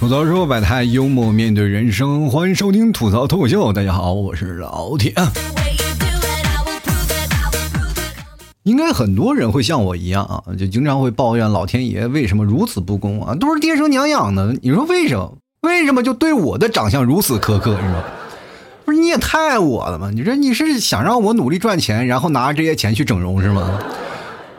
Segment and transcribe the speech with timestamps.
[0.00, 3.70] 吐槽说百态，幽默面对人生，欢迎收听吐槽脱口秀。
[3.70, 5.14] 大家好，我是老铁。
[8.64, 13.34] 应该很多人会像我一样啊，就经常会抱怨老天爷为什么如此不公啊？
[13.36, 15.38] 都是爹生娘养的，你说为什么？
[15.60, 17.76] 为什么就对我的长相如此苛刻？
[17.76, 18.04] 是吧？
[18.84, 20.10] 不是你也太爱我了吗？
[20.12, 23.78] 你说你是想让我努力赚钱，然后拿这些钱去整容是吗？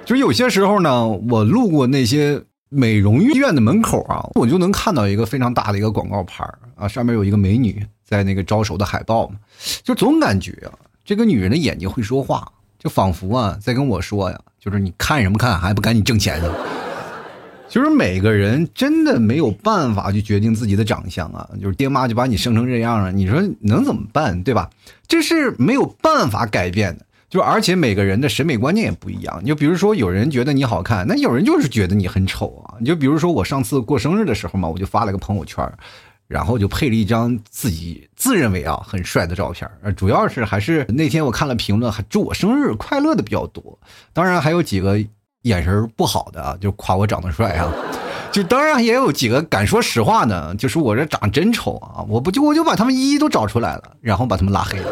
[0.06, 2.42] 就是有些时候呢，我路过那些。
[2.68, 6.44] 美容医院的门口啊，我就能看到一个非常大的一个广告牌
[6.76, 9.36] 啊，上面有一个美女在那个招手的海报嘛，
[9.84, 10.74] 就总感觉啊，
[11.06, 12.52] 这个女人的眼睛会说话，
[12.86, 16.54] 就仿佛啊在跟我说呀，就是你看什么看，还不赶紧挣钱呢？
[17.68, 24.70] 就是每个人真的没有办法去决定自己的长相啊，就是爹妈就把你生成这样了，你说能怎么办，对吧？
[25.08, 27.04] 这是没有办法改变的。
[27.28, 32.78] 就而且每个人的审美观念也不一样，就比如说有人觉得你好看，那有人就是觉得你很丑啊。
[32.80, 35.68] 你就比如说我上次过生日的时候嘛，我就发了个朋友圈，
[36.28, 43.78] 然后就配了一张自己自认为啊很帅的照片，主要是还是那天我看了评论，还祝我生日快乐的比较多。
[44.14, 44.98] 当然还有几个
[45.44, 47.72] 眼神不好的啊，就夸我长得帅啊。
[48.32, 54.92] 就当然也有几个敢说实话呢，就是我这长真丑啊，我不就我就把他们一一都找出来了，然后把他们拉黑了。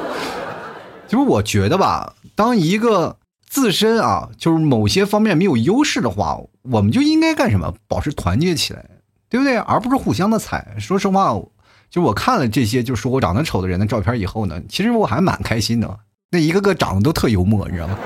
[1.07, 2.13] 就是我觉得吧。
[2.35, 3.17] 当一个
[3.47, 7.73] 自身啊，就是某些方面没有优势的话，我们就应该干什么？
[7.87, 8.85] 保持团结起来，
[9.33, 9.57] 对不对？
[9.57, 10.75] 而不是互相的踩。
[10.77, 11.35] 说实话，
[11.89, 15.97] 就我看了这些就说我长得丑的人的照片以后呢，其实我还蛮开心的。
[16.29, 17.97] 那一个个长得都特幽默，你知道吗？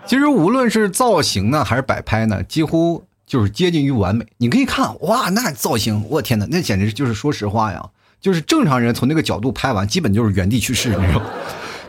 [0.06, 4.26] 其实无论是造型呢，还是摆拍呢，几乎就是接近于完美。
[4.38, 7.84] 你可以看，哇，那造型，我天哪，那简直就是说实话呀。
[8.18, 11.26] 就是正常人从那个角度拍完，基本就是原地去世，你知道吗？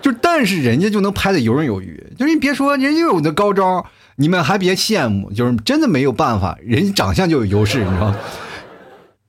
[0.02, 2.06] 就但是人家就能拍的游刃有余。
[2.20, 3.86] 就是你别说，人家又有那高招，
[4.18, 5.32] 你们还别羡慕。
[5.32, 8.18] 就是真的没有办法，人长相就有优势，你知道吗？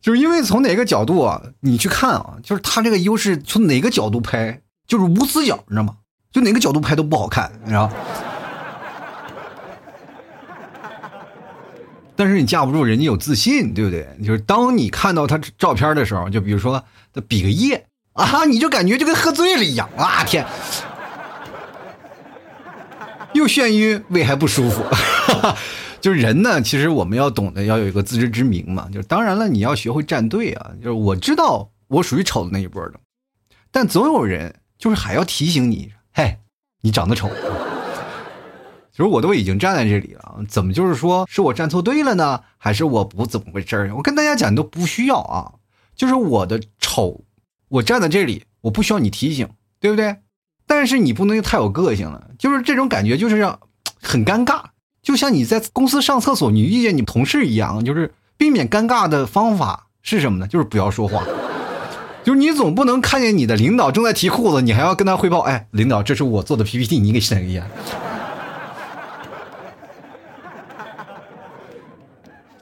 [0.01, 5.97] 就是因为从哪个角度啊，你去看啊，就是他这个优势从哪个角度拍，就是无死角，你知道吗？
[6.33, 7.91] 就哪个角度拍都不好看，你知道。
[12.15, 14.09] 但是你架不住人家有自信，对不对？
[14.25, 20.25] 就是当你看到他照片的时候，就比如说他比个耶啊，你就感觉就跟喝醉了一样啊！
[20.25, 20.45] 天，
[23.35, 24.83] 又眩晕，胃还不舒服。
[26.01, 28.89] 就是人呢，其实我们要懂得要有一个自知之明嘛。
[28.93, 30.71] 就是当然了，你要学会站队啊。
[30.81, 33.01] 就是我知道我属于丑的那一波的，
[33.71, 36.39] 但总有人就是还要提醒你，嘿，
[36.83, 37.29] 你长得丑。
[38.91, 42.43] 其实我都已经站在这里了，怎么就是说是我站错队了呢？
[42.57, 43.95] 还是我不怎么回事儿？
[43.95, 45.53] 我跟大家讲都不需要啊，
[45.95, 47.25] 就是我的丑，
[47.69, 50.17] 我站在这里，我不需要你提醒，对不对？
[50.79, 53.59] 但是你不能太有个性了，就是这种感觉就是让
[54.01, 54.61] 很尴尬，
[55.03, 60.47] 就像你在公司上厕所，你遇见你同事一样，就是避免尴尬的方法是什么呢？
[60.47, 61.25] 就是不要说话，
[62.23, 67.67] 就是你总不能看见你的领导正在提裤子，你还要跟他汇报，哎，领导，这是我做的 PPT，你给审一下。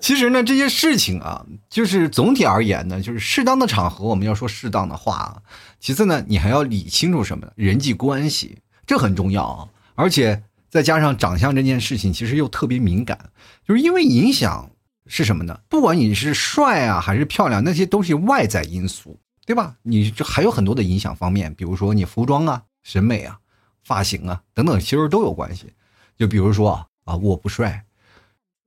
[0.07, 5.43] 其实呢，这些事情啊，就是总体而言呢，就是适当的场合我们要说适当的话啊。
[5.81, 7.51] 其次呢，你还要理清楚什么？
[7.57, 9.69] 人际关系，这很重要啊。
[9.97, 13.19] 而且再加上长相这件事情，其实又特别敏感，
[13.67, 14.71] 就是因为影响
[15.09, 15.59] 是什么呢？
[15.69, 19.75] 不管你是帅啊还是漂亮，那些都是外在因素，对吧？
[19.83, 23.37] 你这还有很多的影响方面，比如说你服装啊、审美啊、
[23.83, 25.73] 发型啊等等，其实都有关系。
[26.17, 27.83] 就比如说啊，我不帅。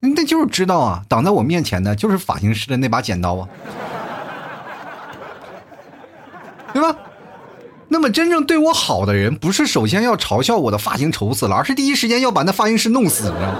[0.01, 3.49] 那就是知道啊，挡在我面前的就是发型师的那把剪刀啊，
[6.73, 6.95] 对吧？
[7.89, 13.59] 那么真正对我好的人，不是首先要嘲笑我的发型丑死了，而是第一时间要把那发型师弄死，你知道吗？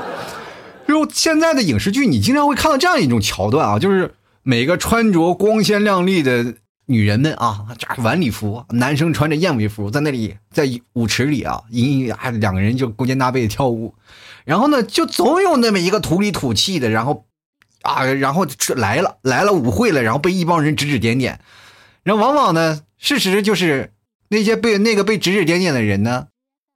[0.87, 4.13] 就现在的影视剧，你经常会看到这样一种桥段啊，就是
[4.43, 6.53] 每个穿着光鲜亮丽的
[6.85, 13.93] 女人们啊，这晚礼服，男生穿着燕尾服，在那里在舞池里啊，一啊两个人就勾肩搭背的跳舞。
[14.45, 17.25] 然后呢，就总有那么一个土里土气的，然后，
[17.81, 21.39] 啊，然后来了来了舞会了，然后被一帮人指指点点，
[22.03, 23.93] 然后往往呢，事实就是
[24.29, 26.27] 那些被那个被指指点点的人呢，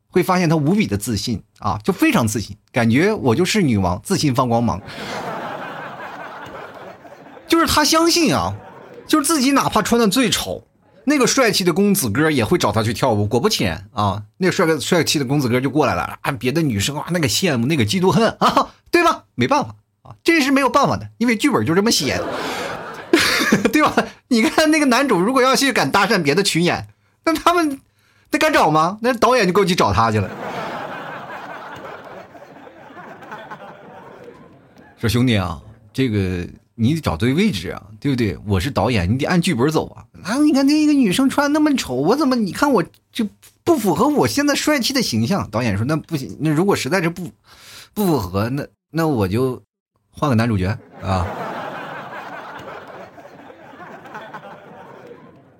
[0.09, 4.81] 会发现他无比的自信啊，就非常自信，感觉我就是女王，自信放光芒，
[7.47, 8.55] 就是他相信啊，
[9.07, 10.67] 就是自己哪怕穿的最丑。
[11.05, 19.25] 那个帅气的公子哥也会找他去跳舞，果不其然啊，那个帅哥帅气的公子哥就过来了啊，别的女生啊那个羡慕那个嫉妒恨啊，对吧？
[19.35, 23.93] 没办法，啊，这是没有办法的，因为剧本就这么写的， 对吧？
[24.29, 26.87] 你看那个男主如果要去敢搭讪别的群演，
[27.25, 27.79] 那他们
[28.31, 28.97] 那敢找吗？
[29.01, 30.29] 那导演就过去找他去了。
[34.97, 35.61] 说兄弟啊，
[35.91, 38.37] 这个你得找对位置啊，对不对？
[38.47, 40.05] 我是导演，你得按剧本走啊。
[40.23, 42.35] 啊，你看那个女生穿那么丑，我怎么？
[42.35, 43.27] 你看我就
[43.63, 45.49] 不符合我现在帅气的形象。
[45.51, 47.29] 导演说那不行，那如果实在是不
[47.93, 49.61] 不符合，那那我就
[50.09, 51.27] 换个男主角啊，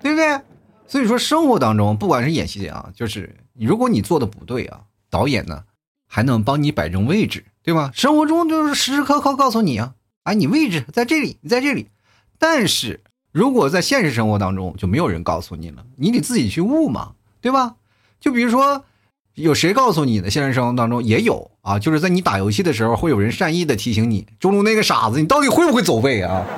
[0.00, 0.40] 对不对？
[0.86, 5.62] 所以说生活当中，不管是演戏啊，就是如果你做的不对啊，导演呢
[6.08, 7.44] 还能帮你摆正位置。
[7.64, 7.90] 对吧？
[7.94, 11.88] 生活中就是时时刻刻告诉你啊，哎，你位置在这里，你在这里。
[12.38, 13.00] 但是
[13.30, 17.76] 如果在现实生活当中，就没有人告诉你了，你得自己去悟嘛，对吧？
[18.20, 18.84] 就比如说，
[19.34, 20.30] 有谁告诉你的？
[20.30, 26.44] 现实生活当中也有啊，就是在你打游戏的时候，会有人善意的提醒你，中路那个傻子，你到底会不会走位啊？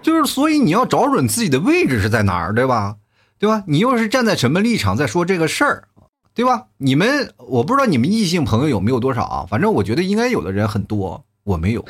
[0.00, 2.96] 就是所以你要找准自己的位置是在哪儿，对吧？
[3.38, 3.64] 对吧？
[3.66, 5.88] 你又是站在什么立场在说这个事儿？
[6.34, 6.66] 对吧？
[6.78, 9.46] 你们我不知道你们异性朋友有没有多少啊？
[9.48, 11.84] 反正我觉得应该有的人很多，我没有。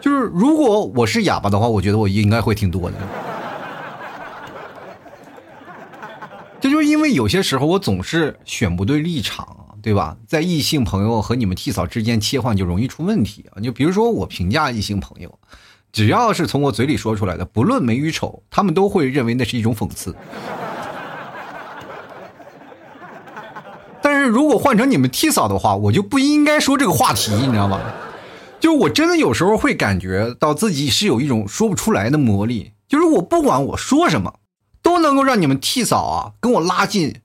[0.00, 2.96] 就是如果我是哑巴的话，我觉得我应该会挺多的。
[6.60, 10.16] 这就是因为有些时候我总是选不对立场，对吧？
[10.26, 13.60] 在异性朋友和你们替嫂之间切换就容易出问题啊！
[13.60, 15.38] 就比如说我评价异性朋友，
[15.92, 20.16] 只要是从我嘴里说出来的，不论美与丑，他们都会认为那是一种讽刺。
[24.04, 27.80] 但是如果换成你们替嫂的话，我就不应该说这个话题，你知道吗？
[28.60, 34.34] 就我真的有时候会感觉到自己是有一种说不出来的魔力，就是我不管我说什么，
[34.82, 37.22] 都能够让你们替嫂啊跟我拉近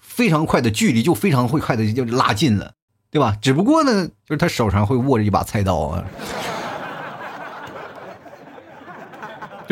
[0.00, 2.72] 非常快的距离，就非常会快的就拉近了，
[3.10, 3.36] 对吧？
[3.42, 6.02] 只不过呢，就是他手上会握着一把菜刀啊。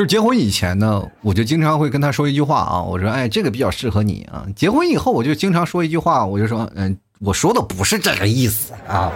[0.01, 4.47] 就是结婚以前呢，我就经常会跟他说一句话啊，我说，哎，这个比较适合你啊。
[4.57, 9.13] 结婚以后，我就经常说一句话，我就说，嗯，我说的不是这个意思啊。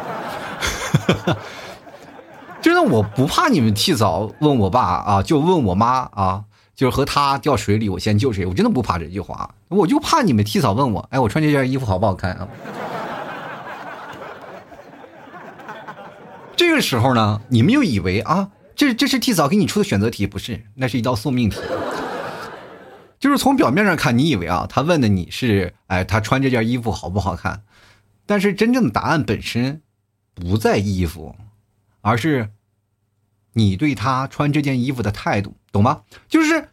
[2.60, 6.44] 真的，我不怕你们替嫂问我爸啊，就问我妈啊，
[6.76, 8.44] 就是和他掉水里，我先救谁？
[8.44, 12.46] 我真的不怕这句话，我就怕你们替嫂问我，哎，我穿这件衣服好不好看啊？
[16.54, 18.50] 这个时候呢，你们又以为啊。
[18.76, 20.64] 这这是替嫂给你出的选择题，不是？
[20.74, 21.60] 那是一道送命题。
[23.20, 27.62] 就是从表面上看，你以为啊，他问的你是，哎，他穿这件衣服好不好看？
[28.26, 29.80] 但是真正的答案本身
[30.34, 31.34] 不在衣服，
[32.02, 32.50] 而是
[33.54, 36.02] 你对他穿这件衣服的态度，懂吗？
[36.28, 36.68] 就是，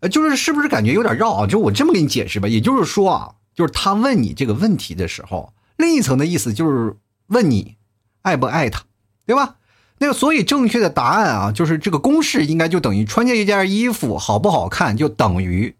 [0.00, 1.46] 呃，就是是不是感觉有点绕啊？
[1.46, 6.96] 就我这么给你解释吧，也就是说啊，就是他问你这个问题的时候，另一层的意思就是
[7.28, 7.76] 问你
[8.22, 8.84] 爱不爱他，
[9.24, 9.56] 对吧？
[9.98, 15.74] 那个，所以正确的答案啊，就是这个公式应该就等于穿这一件衣服好不好看，就等于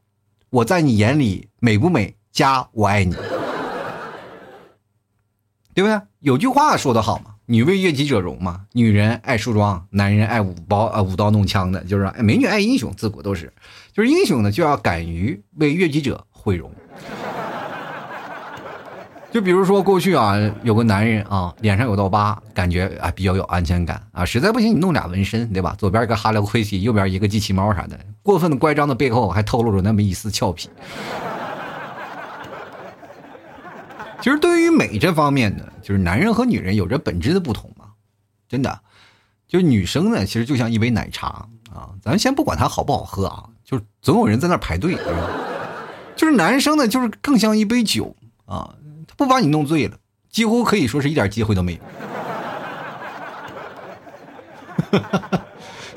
[0.51, 3.15] 我在你眼里美不美加我爱你，
[5.75, 6.01] 对不对？
[6.21, 13.53] 有句话说的好嘛，“女为悦己者容”嘛，女人爱梳妆，男人爱舞包啊舞刀弄枪的，就是美女爱英雄，自古都是，
[13.93, 16.73] 就是英雄呢就要敢于为悦己者毁容。
[19.37, 24.25] 就比如说过去啊，有个男人啊，脸上有道疤，感觉啊比较有安全感啊。
[24.25, 25.77] 实在不行，你弄俩纹身，对吧？
[25.77, 28.01] 左边一个哈喽 Kitty，右边一个机器猫啥的。
[28.23, 30.71] 过分的乖张的背后，还透露着那么一丝俏皮。
[34.23, 37.85] 其实对于美这方面呢，就是男人和女人有着本质的不同嘛。
[38.49, 38.81] 真的，
[39.47, 44.97] 就是女生呢，其实就像一杯奶茶啊，咱先不管它好不好喝啊，就是总有人在那排队。
[46.17, 48.75] 就是男生呢，就是更像一杯酒啊。
[49.17, 49.97] 不把你弄醉了，
[50.31, 51.79] 几乎可以说是一点机会都没有。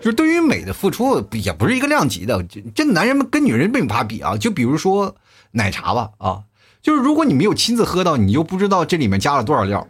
[0.02, 4.38] 就是对于美的付出也不是一个量级的，这这男人们跟女人没法比啊。
[4.38, 5.14] 就比如说
[5.52, 6.44] 奶茶吧，啊，
[6.82, 9.86] 就是如果你没有亲自喝到，你就不知道这里面加了多少料。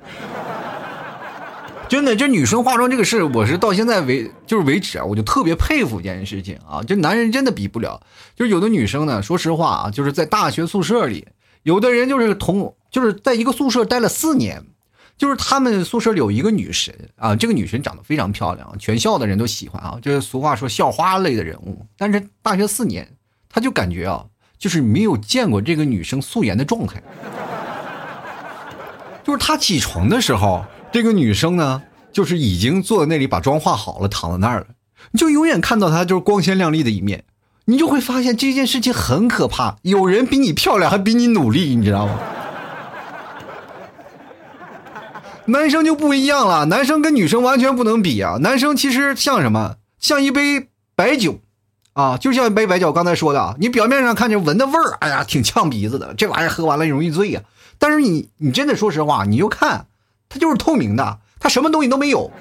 [1.88, 8.02] 真的，这女生化妆这个事，我是到现在为就是为止啊，我就特别佩服一件事情啊，这男人真的比不了。
[8.36, 11.28] 就是有的女生呢，说实话啊，就是在大学宿舍里。
[11.64, 14.64] 有的人就是同，就是在一个宿舍待了四年，
[15.18, 21.86] 就是他们宿舍里有一个女神啊，这个女神长得非常漂亮，全校的人都喜欢啊，就是俗话说校花类的人物。
[21.98, 23.08] 但是大学四年，
[23.50, 24.26] 他就感觉啊，
[24.58, 27.04] 就是没有见过这个女生素颜的状态，
[29.24, 34.68] 就是他起床的时候，这个女生呢，就是已经坐在那里把妆化好了，躺在那儿了，
[35.12, 37.26] 你就永远看到她就是光鲜亮丽的一面。
[37.70, 42.18] 你就会发现这件事情很可怕，有人比你漂亮，还比你努力，你知道吗？
[45.46, 48.38] 男生就不一样了，男生跟女生完全不能比啊！
[48.42, 49.76] 男生其实像什么？
[50.00, 51.42] 像一杯白酒，
[51.94, 52.92] 啊，就像一杯白酒。
[52.92, 57.44] 刚才说的，你表面上看着闻的味儿，哎呀，挺呛鼻子的，这玩意儿喝完了容易醉呀。
[57.78, 59.86] 但是你，你真的说实话，你就看，
[60.28, 62.32] 它就是透明的，它什么东西都没有。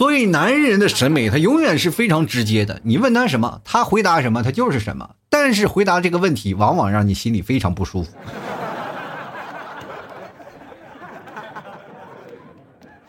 [0.00, 2.80] 所以男人的审美，他永远是非常直接的。
[2.84, 5.10] 你问他什么，他回答什么，他就是什么。
[5.28, 8.10] 但是回答这个问题，往往让你心里非常不舒服。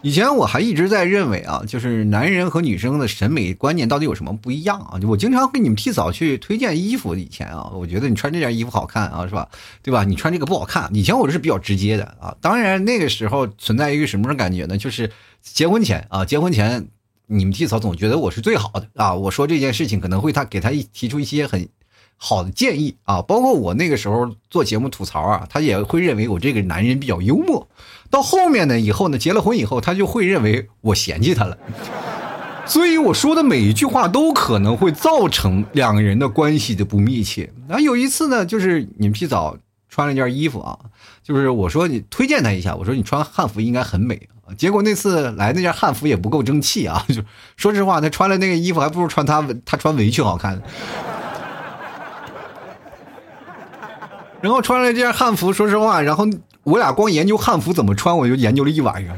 [0.03, 4.99] 以前我还一直在认为啊，就是男人和女生的审美观念到底有什么不一样啊？
[5.07, 7.15] 我经常给你们替嫂去推荐衣服。
[7.15, 9.47] 以前啊，我觉得你穿这件衣服好看啊，是吧？
[9.83, 10.03] 对吧？
[10.03, 10.89] 你穿这个不好看。
[10.93, 12.35] 以前我是比较直接的啊。
[12.41, 14.75] 当然那个时候存在一个什么感觉呢？
[14.75, 16.87] 就是结婚前啊，结婚前
[17.27, 19.13] 你们替嫂总觉得我是最好的啊。
[19.13, 21.69] 我说这件事情可能会他给他一提出一些很
[22.23, 23.23] 好的建议啊。
[23.23, 27.67] 包括我那个时候做节目吐槽啊，他也会认为我这个男人比较幽默。
[28.11, 31.57] 到后面呢，以后呢，结了婚以后，他就会认为我嫌弃他了，
[32.65, 37.51] 所以我说的每一句话都可能会造成两个人的关系的不密切。
[37.69, 40.77] 然后有一次呢，就是你们洗澡穿了件衣服啊，
[41.23, 44.27] 就是我说你推荐他一下，我说你穿汉服应该很美。
[44.57, 47.23] 结果那次来那件汉服也不够争气啊，就
[47.55, 50.61] 说实话，他穿了那个衣服还不如穿他他穿围裙好看。
[54.41, 56.27] 然后穿了这件汉服，说实话，然后。
[56.63, 59.17] 我俩光研究汉服怎么穿，我就研究了一晚上。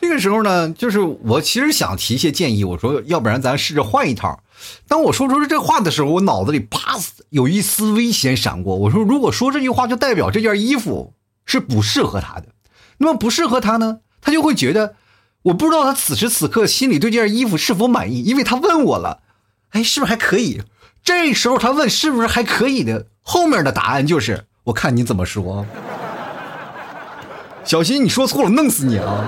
[0.00, 4.40] 这个时候呢，就是我其实想提一些建议，我说要不然咱试着换一套。
[4.88, 6.96] 当我说出这话的时候，我脑子里啪
[7.30, 8.74] 有一丝危险闪过。
[8.74, 11.12] 我说，如果说这句话，就代表这件衣服
[11.44, 12.46] 是不适合他的。
[12.98, 14.96] 那么不适合他呢，他就会觉得
[15.42, 19.20] 我不知道他此时此刻心里对这件衣服是否满意，因为他问我了，
[19.76, 20.62] 哎，是不是还可以？
[21.04, 25.66] 这时候他问是不是还可以的，后面的答案就是我看你怎么说，
[27.62, 29.22] 小心你说错了弄死你啊！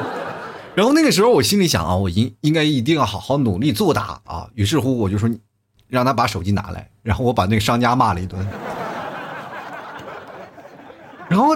[0.75, 4.49] 然后那个时候我心里想啊，我应应该一定要好好努力作答啊。
[4.55, 5.29] 于是乎我就说，
[5.87, 8.49] 让他把手机拿来，然后我把那个商家骂了一顿。
[11.29, 11.55] 然后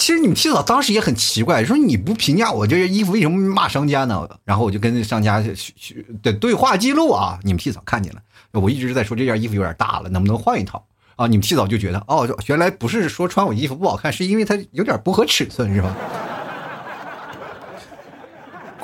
[0.00, 4.26] 其实你们提早当时也很奇怪，说你不评价我这件衣服，为什么骂商家呢？
[4.44, 8.20] 然后我就跟商家去去的对话记录啊，你们提早看见了。
[8.52, 10.82] 我一直在说这件衣服有点大了，能不能换一套
[11.16, 11.26] 啊？
[11.26, 15.94] 你们提早就觉得哦，原来不是说穿我衣服不好看，是因为它有点不合尺寸，是吧？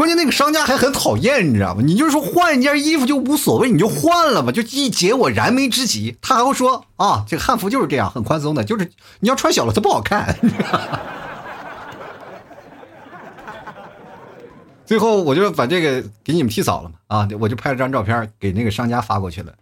[0.06, 1.82] 关键那个商家还很讨厌，你知道吗？
[1.84, 6.16] 你就是说换一件衣服就无所谓，你就换了吧，就一解我燃眉之急。
[6.22, 10.38] 他还会说啊，这个汉服就是这样，很宽松的，就是你要穿小了它不好看。
[14.86, 19.52] 最后我就把这个给你们替嫂了嘛，啊，我就拍了张照片给那个商家发过去了，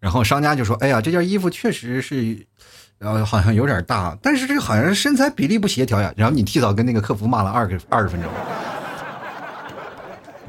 [0.00, 2.44] 然后商家就说：“哎呀，这件衣服确实是，
[2.98, 8.28] 呃，好像有点大，但是这好像身材比例不协调呀。”然后你替嫂跟那个客服骂了二个二十分钟。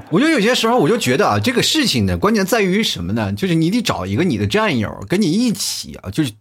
[0.09, 3.33] 我就有些时候我就觉得啊，这个事情呢，关键在于什么呢？
[3.33, 6.31] 就是你得找一个你的战友跟你一起啊，就是。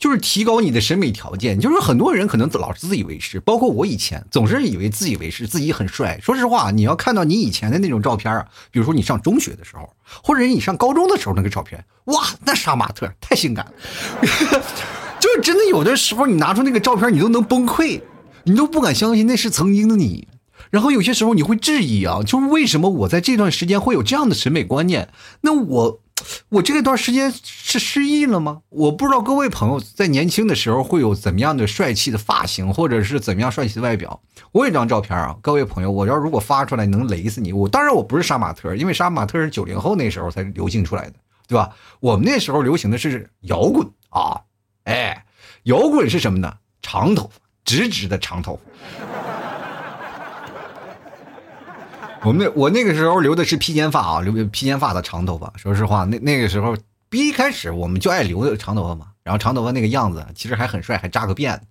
[0.00, 6.18] 就是提高你的审美条件，就是很多人可能老是自以为是，包括我以前总是以为自以为是，自己很帅。
[6.22, 9.86] 说实话，你要看到你以前的那种照片啊，比如说你上中学的时候，
[10.24, 13.72] 或者你上高中的时候那个照片，哇，那杀马特太性感了，
[15.20, 18.00] 就是真的有的时候你拿出那个照片，你都能崩溃，
[18.44, 20.26] 你都不敢相信那是曾经的你。
[20.70, 25.08] 然后有些时候你会质疑啊，就是为什么我在这段时间会有这样的审美观念？
[25.42, 26.00] 那我。
[26.50, 28.60] 我这段时间是失忆了吗？
[28.68, 34.20] 我不知道各位朋友在年轻的时候会有怎么样的帅气的发型，或者是怎么样帅气的外表。
[34.52, 37.54] 我有张照片啊，各位朋友，我要如果发出来能雷死你。
[37.54, 41.14] 我当然我不是杀马特，因为杀马特是九零后那时候才流行出来的，
[41.48, 41.74] 对吧？
[42.00, 44.42] 我们那时候流行的是摇滚啊，
[44.84, 45.24] 哎，
[45.62, 46.52] 摇滚是什么呢？
[46.82, 49.19] 长头发，直直的长头发。
[52.22, 55.52] 我们那我那个时候留的是披肩发啊，留披肩发的长头发。
[55.56, 56.76] 说实话，那那个时候
[57.10, 61.62] 一开始我们就爱留长头发嘛，然后长头发那个样子其实还很帅，还扎个辫子。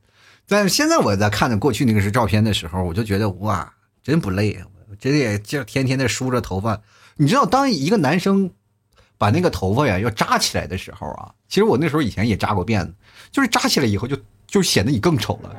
[0.48, 3.72] 但是现在我在看着过去那个是照片的时候，我就觉得哇，
[4.04, 4.66] 真不累啊，
[5.00, 6.82] 真的就天天的梳着头发。
[7.16, 8.50] 你知道，当一个男生
[9.20, 12.94] 把那个头发呀要扎起来的时候啊，其实我那时候以前也扎过辫子，
[13.32, 15.56] 就是扎起来以后就就显得你更丑了。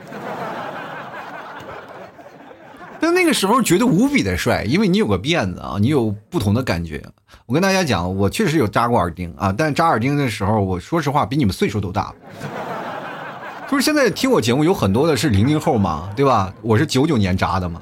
[3.00, 7.02] 但那个时候觉得无比的帅，因为你有个辫子啊，你有不同的感觉。
[7.46, 12.14] 我跟大家讲，我确实有扎过耳钉啊，但扎耳钉的时候，我说实话比你们岁数都大。
[13.70, 16.52] 就是现在听我节目有很多的是零零后嘛，对吧？
[16.60, 17.80] 我是九九年扎的嘛，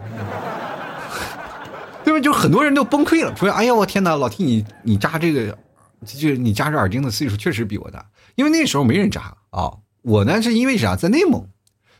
[2.04, 2.20] 对吧？
[2.20, 5.56] 就很多人都崩溃了，说：“哎呀，我天哪，老弟，你你扎这个，
[6.04, 9.72] 就你扎这耳钉的岁数确实比我大，因为那时候没人扎啊。”
[10.02, 11.44] 我呢是因为啥，在内蒙，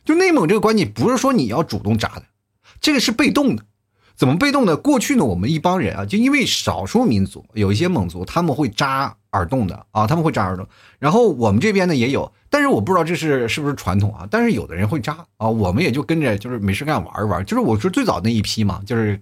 [0.05, 2.23] 就内蒙这个关系不是说你要主动扎的，
[2.79, 3.63] 这个是被动的。
[4.15, 4.75] 怎么被动的？
[4.75, 10.67] 过去呢，我们一帮人啊，就因为少数民族有一些蒙族，他们会扎耳洞的啊，他们会扎耳洞。
[10.99, 14.27] 然后我们这边呢也有，但是我不知道这是是不是传统啊。
[14.29, 17.45] 但是有的人会扎啊，我们也就跟着就是没事干玩一玩。
[17.45, 19.21] 就是我说最早那一批嘛，就是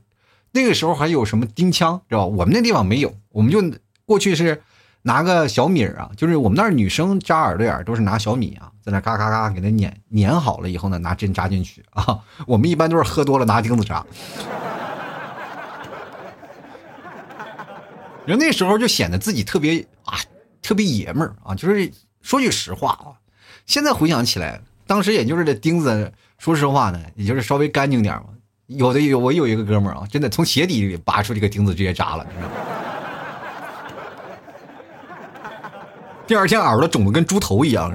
[0.51, 2.35] 那个时候还有什么钉枪，知道吧？
[2.35, 3.61] 我们那地方没有，我们就
[4.03, 4.63] 过去是
[5.07, 12.19] 拿个小米啊，就是我们那儿女生扎耳朵眼都是拿小米啊，在那嘎嘎嘎给它碾碾好了以后呢，拿针扎进去啊。
[12.45, 14.05] 我们一般都是喝多了拿钉子扎。
[18.25, 20.19] 人那时候就显得自己特别啊，
[20.61, 21.89] 特别爷们儿啊，就是
[22.21, 23.15] 说句实话啊，
[23.65, 28.25] 现在回想起来，当时也就是这钉子，说实话呢，也就是稍微干净点嘛。
[28.65, 32.55] 有的有我有一个哥们儿啊，真的从鞋底里拔出这个钉子直接扎了，你知道吗？
[36.27, 37.91] 第二天耳朵肿的跟猪头一样，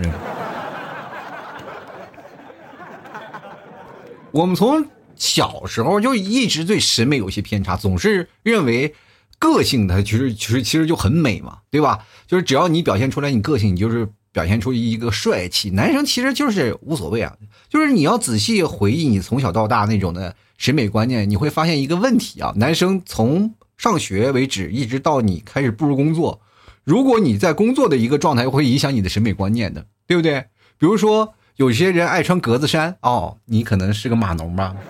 [4.30, 8.94] 我们从小时候就一直对审美有些偏差，总是认为。
[9.38, 12.06] 个性它其实其实其实就很美嘛，对吧？
[12.28, 15.68] 就是只要你表现出来你个性，你就是表现出一个帅气。
[15.70, 17.36] 男生其实就是无所谓啊，
[17.68, 22.52] 就是你要仔细回忆你从小到大那种的审美观念，你会发现一个问题啊。
[22.54, 26.40] 男生从上学为止，一直到你开始步入工作，
[26.84, 30.46] 如果你在工作的一个状态，会影响你的审美观念的，对不对？
[30.78, 34.74] 比如说有些人爱穿格子衫，哦，你可能是个码农吧。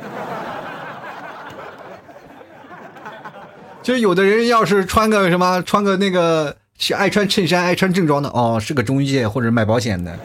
[3.83, 10.19] 就有的人要是穿个什么，穿个那个是爱穿衬衫、爱穿正装的哦，是个中介或者卖保险的，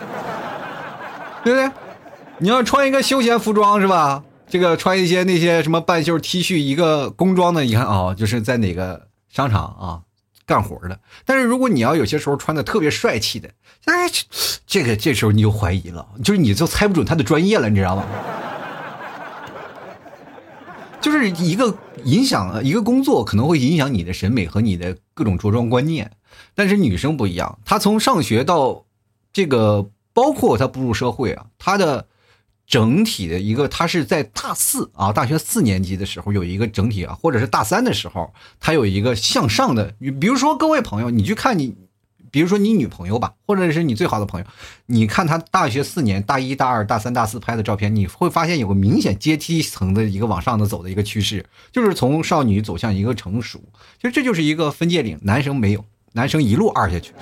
[1.44, 1.70] 对不对？
[2.38, 4.24] 你要穿一个休闲服装是吧？
[4.48, 10.07] 这个穿一些那些什么半袖 T 恤，一个工装的，你看哦，就是在哪个商场啊
[10.48, 11.00] 干活的。
[11.25, 13.51] 但是如果你要有些时候穿的特别帅气的，
[13.86, 14.10] 哎，
[14.66, 18.04] 这个这时候你就怀疑了，就是你就猜不准他的专业了，你知道吗？
[21.00, 26.12] 就是一个影响一个工作，可能会影响你的审美和你的各种着装观念。
[26.56, 28.86] 但是女生不一样，她从上学到
[29.32, 32.08] 这个，包括她步入社会啊，她的
[32.67, 39.95] 整体的一个，他是在大四啊，大学四年级的时候有一个整体啊，或者是大三的时候，他有一个向上的。
[39.99, 41.75] 你比如说，各位朋友，你去看你。
[42.30, 44.45] 比如说你女朋友吧，或者是你最好的朋友，
[44.88, 53.60] 你看他大学四年，大一、大二、大三、大四拍的照片，你会发现有个明显阶梯层的一个往上的走的一个趋势，就是从少女走向一个成熟。
[53.99, 57.13] 其实这就是一个分界岭，男生没有，男生一路二下去。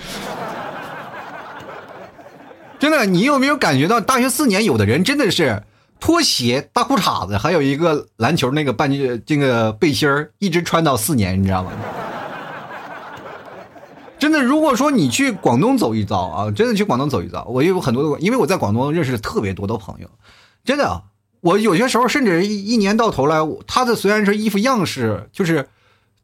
[2.78, 5.64] 真的，你有没有感觉到大学四年有的人真的是
[6.00, 11.72] 拖鞋、大裤衩子，还有一个篮球那个半截这个背心儿，一直穿到四年，你知道吗？
[14.20, 20.10] 真的，如果说你去广东走一遭啊，真的去广东走一遭，我有很多的，因为我在广东认识特别多的朋友，
[20.64, 21.04] 真的，
[21.42, 25.68] 我有些时候甚至一一年到头来，他的虽然说衣服样式，就是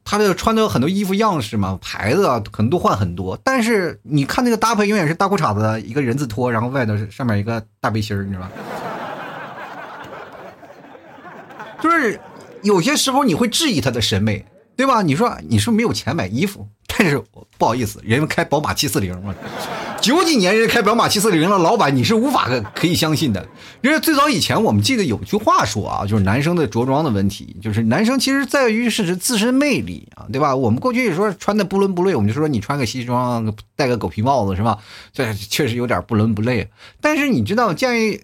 [0.03, 8.51] 他的穿的很多衣服样式嘛，牌子啊，可能都换很多，但是你看那个搭配永远是大裤衩子，一个人字拖，然后外头上面一个大背心你知道吧？
[11.81, 12.19] 就是
[12.61, 15.01] 有些时候你会质疑他的审美，对吧？
[15.01, 16.67] 你说你是没有钱买衣服？
[16.97, 17.23] 但是
[17.57, 19.33] 不好意思，人家开宝马七四零嘛，
[20.01, 23.47] 九几年人开宝马七四零了，老板你是无法可以相信的。
[23.81, 30.53] 因为最早以前我们记得有句话说啊，就是男生的着装的问题，就是男生其实在于是自身魅力啊，对吧？
[30.53, 34.77] 我们过去也说穿的不伦不类，我们就说你穿个西装，戴个狗皮帽子是吧？
[35.13, 36.69] 这确实有点不伦不类。
[36.99, 38.19] 但是你知道，见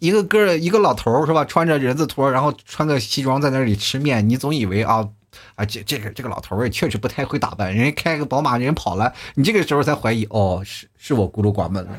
[0.00, 5.08] 一个个一个老头是吧，穿着人字拖，然后穿个西装在那里吃面，你总以为啊。
[5.54, 11.90] 啊，这这个这个老头也确实不太会打扮，人家开个宝马，人跑了，你这个时候才怀疑，哦，是是我孤陋寡闻了。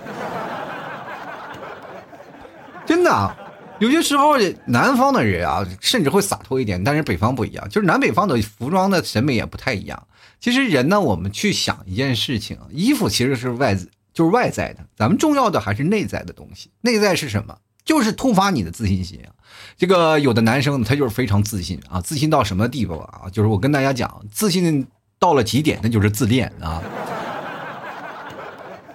[2.86, 3.36] 真的，
[3.80, 10.08] 有些时候南方的人啊，甚至会洒脱一点，但是北方不一样，就是南北方的服装的审美也不太一样。
[10.40, 13.76] 其实人呢，我们去想一件事情，衣服其实是外，
[14.14, 16.72] 就是外在的，咱们重要的还是内在的东西。
[16.82, 17.58] 内在是什么？
[17.90, 19.34] 就是突发你的自信心啊！
[19.76, 23.24] 这个有的男生他就是非常自信啊，自信到什么地步啊？
[23.32, 24.86] 就是我跟大家讲，自信
[25.18, 26.84] 到了极点，那就是自恋啊。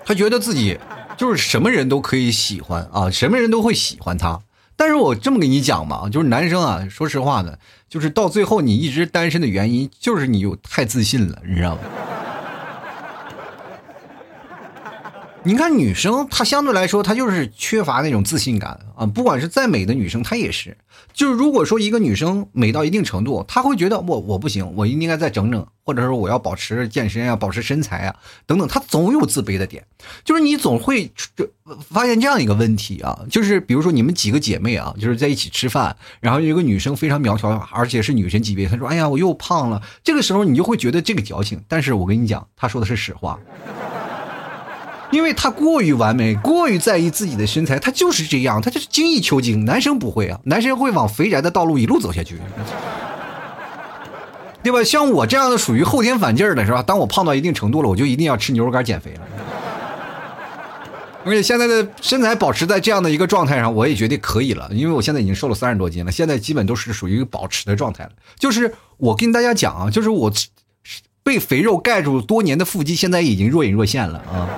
[0.04, 0.78] 他觉得自己
[1.16, 4.40] 就是什么人都可以喜欢啊，什么人都会喜欢他。
[4.76, 11.80] 但是我这么跟你讲嘛，就是男生啊，说实话呢，就是到最后你一直单身的原因，就是你有太自信了，你知道吗？
[15.46, 19.04] 你看女生，她相对来说，她就是缺乏那种自信感啊。
[19.04, 20.74] 不管是再美的女生，她也是。
[21.12, 28.66] 就是如果说一个女生美到一定程度，她会觉得我我不行，我应该再整整，或者说我要保持健身啊，保持身材啊，等等。
[28.66, 29.85] 她总有自卑的点。
[30.24, 31.12] 就是你总会
[31.90, 41.62] 发现这样一个问题啊，就是比如说你们几个姐妹啊，就是在一起吃饭，然后有一个女生非常苗条，而且是女神级别，她说：“哎呀，我又胖了。”这个时候你就会觉得这个矫情。
[41.68, 43.38] 但是我跟你讲，她说的是实话。
[45.14, 49.64] 因为他过于完美，过于在意自己的身材，他就是这样，他就是精益求精。
[49.64, 52.40] 男生不会啊，男生会往肥宅的道路一路走下去，
[54.64, 54.83] 对吧？
[54.83, 56.83] 像我这样的属于后天反劲儿的是吧？
[56.83, 59.20] 当我胖到一定程度了，我就一定要吃牛肉干减肥了。
[61.24, 68.11] 而且现在的身材保持在这样的一个状态上，我也觉得可以了，因为我现在已经瘦了三十多斤了，现在基本都是属于保持的状态了。
[68.38, 70.33] 就是我跟大家讲啊，就是我
[71.22, 74.48] 被肥肉盖住多年的腹肌，现在已经若隐若现了啊。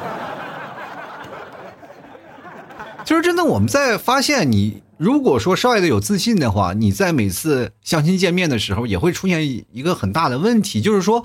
[3.06, 11.24] 就是真的，我们在发现你如果说稍微的有自信的话，你在每次相亲见面的时候，也会出现一个很大的问题，就是说，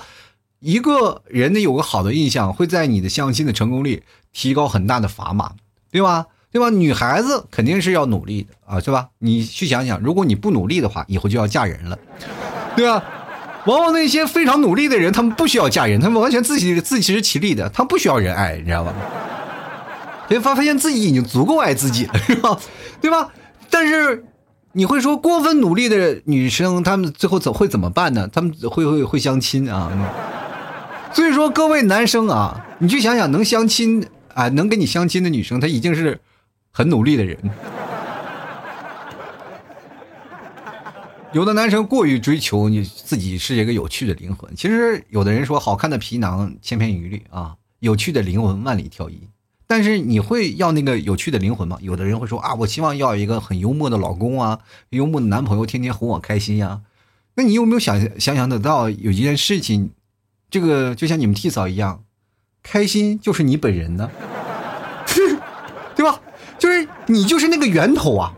[0.60, 5.54] 一个人的有个好的印象，会在你的相亲的成功率提高很大的砝码，
[5.92, 6.28] 对吧？
[6.52, 6.70] 对吧？
[6.70, 9.08] 女孩子肯定是要努力的啊，是吧？
[9.18, 11.98] 你去想想，如果你不努力的话，以后就要嫁人了，
[12.76, 13.04] 对吧？
[13.66, 18.94] 往往那些非常努力的人，他们不需要嫁人，他们完全自己自食其力的，他不需要人爱，你知道吧？
[20.32, 22.58] 别发发现自己已经足够爱自己了，是吧？
[23.02, 23.34] 对吧？
[23.70, 24.24] 但是
[24.72, 28.30] 你会说过分努力的女生，她们最后怎会怎么办呢？
[28.32, 29.92] 她们会会会相亲啊？
[31.12, 36.18] 所以说，各位男生啊，你去想想，能相亲啊，能跟你相亲的女生，她已经是
[36.72, 37.38] 很努力的人。
[41.34, 49.28] 有的男生过于追求你自己是一个有趣的灵魂，其实有的人说，好看的皮囊千篇一律啊，有趣的灵魂万里挑一。
[49.72, 51.78] 但是你会要那个有趣的灵魂吗？
[51.80, 56.82] 有的人会说啊，我希望要一个很幽默的老公啊，幽默的男朋友，天天哄我开心呀。
[57.36, 59.92] 那你有没有想想想得到有一件事情，
[60.50, 62.04] 这个就像你们替嫂一样，
[62.62, 64.12] 开心就是你本人呢，
[65.96, 66.20] 对吧？
[66.60, 68.34] 就是你就是那个源头啊，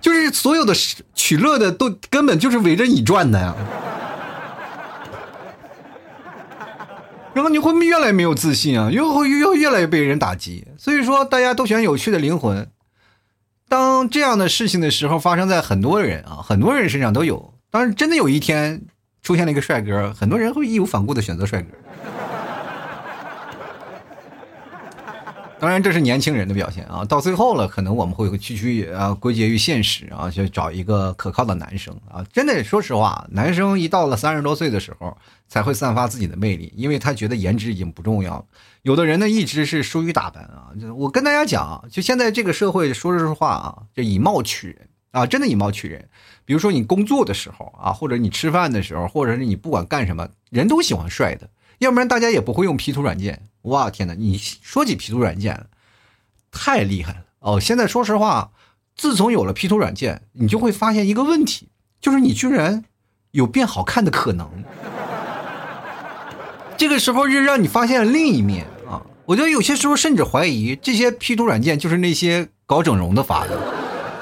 [0.00, 0.72] 就是所有的
[1.14, 3.54] 取乐的都根本就是围着你转的呀。
[7.40, 10.66] 那么你会越来越没有自信啊，又会又越来越被人打击。
[10.76, 12.68] 所以说，大家都喜欢有趣的灵魂。
[13.66, 17.54] 当这样的事情的时候，发生在很多人啊，很多人身上都有。
[17.70, 18.82] 当然，真的有一天
[19.22, 21.68] 出现了一个帅哥，很多人会义无反顾的选择帅哥。
[25.60, 27.04] 当然，这是年轻人的表现啊！
[27.04, 32.24] 到最后了，可能我们会区区啊归结于现实啊，就找一个可靠的男生啊！
[32.32, 35.14] 真的，说实话，男生一到了三十多岁的时候，
[35.48, 38.44] 才会散发自己的魅力，因为他觉得颜值已经不重要了。
[38.80, 40.72] 有的人呢，一直是疏于打扮啊！
[40.96, 46.08] 我跟大家讲啊，就现在这个社会，说实话啊，就以貌取人啊，真的以貌取人。
[46.46, 51.46] 比如说你工作的时候啊，或者你吃饭的时候，或者是你不管干什么，人都喜欢帅的。
[51.80, 53.42] 要不然大家也不会用 P 图软件。
[53.62, 54.14] 哇天哪！
[54.14, 55.66] 你说起 P 图软件，
[56.52, 57.58] 太厉害了哦！
[57.58, 58.50] 现在说实话，
[58.96, 61.68] 自从有了 P 图软件，你就会发现一个问题，
[62.00, 62.84] 就是你居然
[63.30, 64.48] 有变好看的可能。
[66.76, 69.02] 这个时候就让你发现了另一面啊！
[69.26, 73.58] 我觉得有些时候甚至怀疑这些 P 图软件就是那些搞整容的发的，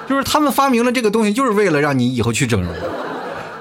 [0.09, 2.73] 就是他们发明了这个东西，就是为了让你以后去整容。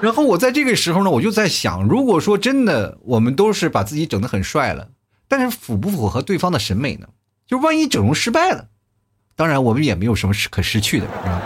[0.00, 4.88] 然后我在这个时候呢，我就在想，如果说真的我们都是把自己整得很帅了，
[5.26, 7.08] 但是符不符合对方的审美呢？
[7.46, 8.68] 就万一整容失败了，
[9.34, 11.42] 当然我们也没有什么可失去的，是吧？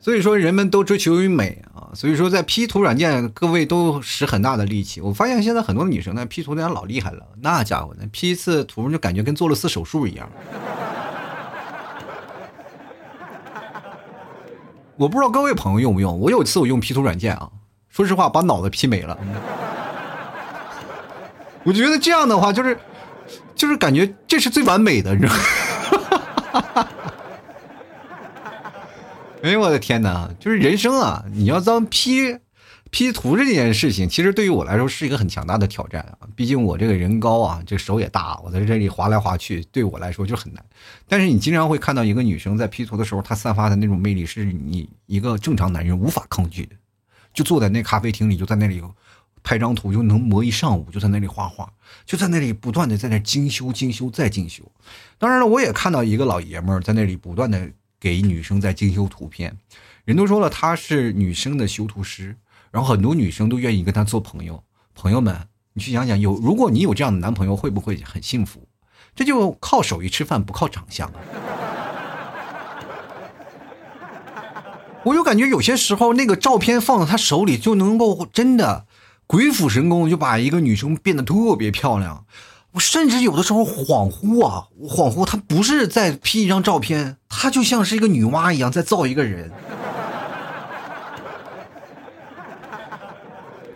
[0.00, 5.00] 所以说人们都追求于美啊，所以说在 P 图软件，各位都使很大的力气。
[5.00, 10.30] 我发现现在很多女生呢 P 图那老厉害了，那家伙呢 P 一次图就感觉跟做了次手术一样。
[15.00, 17.48] 我不知道各位朋友用不用，我有一次我用 P 图软件啊，
[17.88, 19.16] 说实话把脑子 P 没了。
[21.62, 22.78] 我觉得这样的话就是，
[23.54, 26.86] 就是感觉这是最完美的，你知道吗？
[29.42, 30.28] 哎呦我的天哪！
[30.38, 32.38] 就是人生啊，你要当 P。
[32.90, 36.26] P 图这件事情，其实对于我来说是一个很强大的挑战啊！
[36.34, 40.64] 毕竟我这个人高啊，这手也大，我在这里划来划去，对我来说就很难。
[41.06, 46.74] 但是你经常会看到一个女生在 P 图的时候，她散发的那种魅力，是你一个正常男人无法抗拒的。
[47.32, 48.82] 就坐在那咖啡厅里，就在那里
[49.44, 51.72] 拍张图，就能磨一上午，就在那里画画，
[52.04, 54.64] 就在那里不断的在那精修、精修再精修。
[55.16, 59.56] 当然了，我也看到一个老爷们儿在那里不断的给女生在精修图片，
[60.04, 62.36] 人都说了他是女生的修图师。
[62.70, 64.62] 然后很多女生都愿意跟他做朋友，
[64.94, 65.36] 朋友们，
[65.72, 68.68] 你去想想，有如果你有这样的男朋友，会不会很幸福？
[69.14, 71.14] 这就靠手艺吃饭，不靠长相啊！
[75.02, 78.86] 我就感觉有些时候，那个照片放在他手里，就能够真的
[79.26, 82.24] 鬼斧神工，就把一个女生变得特别漂亮。
[82.72, 89.50] 我甚至有的时候恍惚啊，恍惚，他不是在 P 一张照片，他就像是一个女娲一样在造一个人。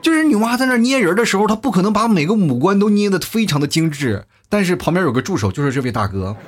[0.05, 6.37] 就是女娲在那捏人的时候，她不可能把每个五官都捏得非常的精致，但是旁边有个助手，就是这位大哥。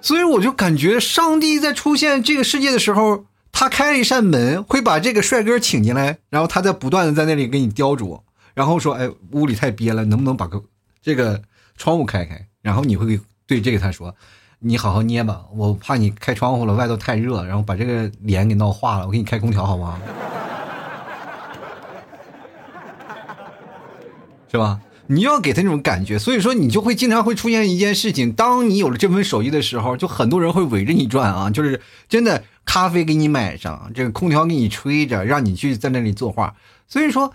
[0.00, 8.22] 所以我就感觉，上帝在出现这个世界的时候，他开了一扇门，会把这个帅哥请进来，然后他在不断的在那里给你雕琢，
[8.54, 10.62] 然后说：“哎，屋里太憋了，能不能把个
[11.02, 11.42] 这个
[11.76, 14.16] 窗户开开？”然后你会对这个他说
[14.64, 19.98] ：“你好好捏吧，我怕你开窗户了，外头太热，然后把这个脸给闹化了，我给你开空调好吗？
[24.48, 36.54] 是吧？”你要给他那种感觉，所以说你就会经常会出现一件事情：当你有了这门手艺的时候，就很多人会围着你转啊，就是真的咖啡给你买上，这个空调给你吹着，让你去在那里作画。
[36.86, 37.34] 所以说，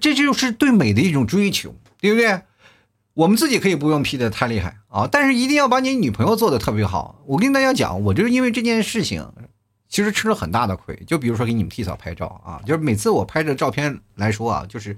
[0.00, 2.40] 这就是对美的一种追求，对不对？
[3.14, 7.22] 我们自己可以不用 P 的太厉害啊，但是一定要把你女朋友做的特别好。
[7.26, 9.26] 我跟大家讲，我就是因为这件事情，
[9.88, 10.94] 其实吃了很大的亏。
[11.06, 14.96] 就比如说给你们替嫂拍照啊，就是每次我拍的照片来说啊，就是。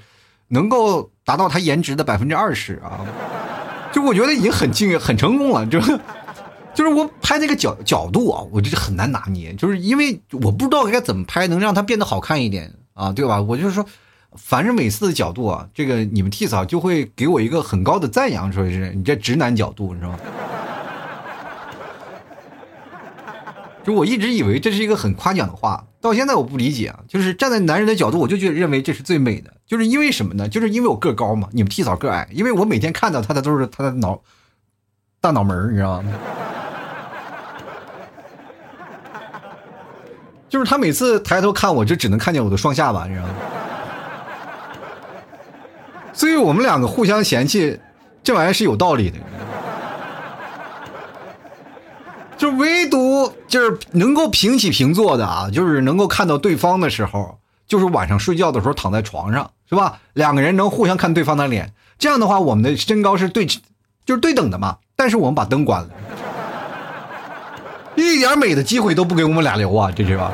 [0.48, 3.04] 能够达到他颜值的百分之二十啊，
[3.92, 5.66] 就我觉得已经很敬业、很成功了。
[5.66, 5.80] 就
[6.72, 13.40] 就是我拍那个角角度啊，我就是很难拿捏，就是因为我不知道该怎么拍能让她变得好看一点啊，对吧？
[13.42, 13.84] 我就是说，
[14.34, 20.18] 反正每次的角度啊，这个你们替嫂就会给我一个很高的赞扬，说是你这直男角度，你知道吗？
[23.84, 26.98] 就我一直以为这是一个很夸奖的话，到现在我不理解啊。
[27.06, 30.48] 就是站在男人的角度，我就觉得认为这是最美的，就是因为什么呢？
[30.48, 34.20] 就是因为我个高嘛，你们替嫂个矮，因为我每天看到他的都是他的脑
[35.20, 36.12] 大脑门你知道吗？
[40.48, 43.34] 就是他每次抬头看我，就只能看见我的双下巴，你知道吗？
[46.16, 47.78] 所以我们两个互相嫌弃，
[48.24, 49.18] 这玩意儿是有道理的。
[52.38, 59.98] 就唯独就是能够平起平坐的啊，就是能够看到对方的时候，就是晚上睡觉的时候躺在床上，是吧？
[60.14, 64.78] 两个人能互相看对方的脸，这样的话，我们的身高是对，就是对等的嘛。
[64.96, 65.88] 但是我们把灯关了，
[67.94, 70.32] 一点美的机会都不给我们俩留啊，这是吧？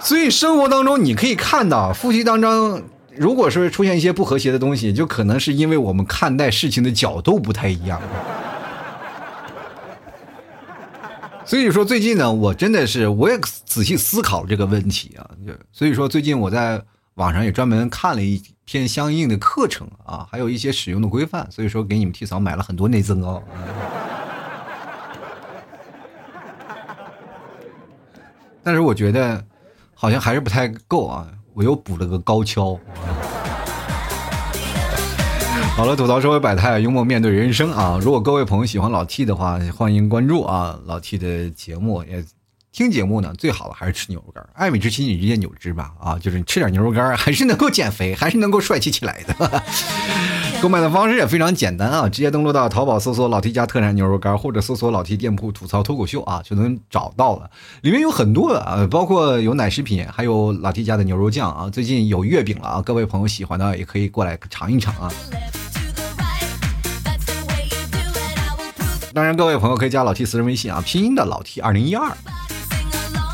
[0.00, 2.82] 所以生活当中你可以看到，夫妻当中
[3.20, 8.00] 如果说出现一些不和谐的东西，就可能是因为我们看待事情的角度不太一样。
[11.44, 15.30] 所以说最近呢，我真的是我也仔细思考这个问题啊。
[15.70, 16.82] 所以说最近我在
[17.16, 21.46] 网上也专门看了一篇相应的课程啊，还有一些使用的规范。
[21.50, 23.42] 所以说给你们替嫂买了很多内增高，
[28.62, 29.44] 但是我觉得
[29.92, 32.78] 好像还是不太够啊，我又补了个高跷。
[35.76, 37.98] 好了，吐槽社会百态，幽默面对人生啊！
[38.02, 40.78] 如果各位朋友喜欢老 T 的话，欢迎关注啊！
[40.84, 42.22] 老 T 的节目也
[42.70, 46.18] 听节目呢，最好的还是吃牛肉干，爱美之心，你直接扭之吧啊！
[46.18, 49.62] 就是你吃点牛肉干，还是能够减肥，还是能够帅气起来的。
[50.62, 57.50] 购买的方式也非常简单啊，直接登录到淘宝搜索“老 T 家特产牛肉干”，或者搜索“老 T 店铺吐槽脱口秀”啊，就能找到了。
[57.80, 61.70] 里面有很多的啊，包括有奶食品，还有老 T 家的牛肉酱啊。
[61.70, 65.10] 最近有月饼了啊，各位朋友喜欢的也可以过来尝一尝啊。
[69.14, 72.14] 当然，各位朋友可以加老 T 私人微信啊，拼音的老 T 二零一二，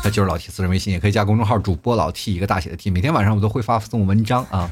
[0.01, 4.71] 那就是老 T 私人微信，也可以加公众号主播老 T 一个大写的 T，每天晚上我都会发送文章啊。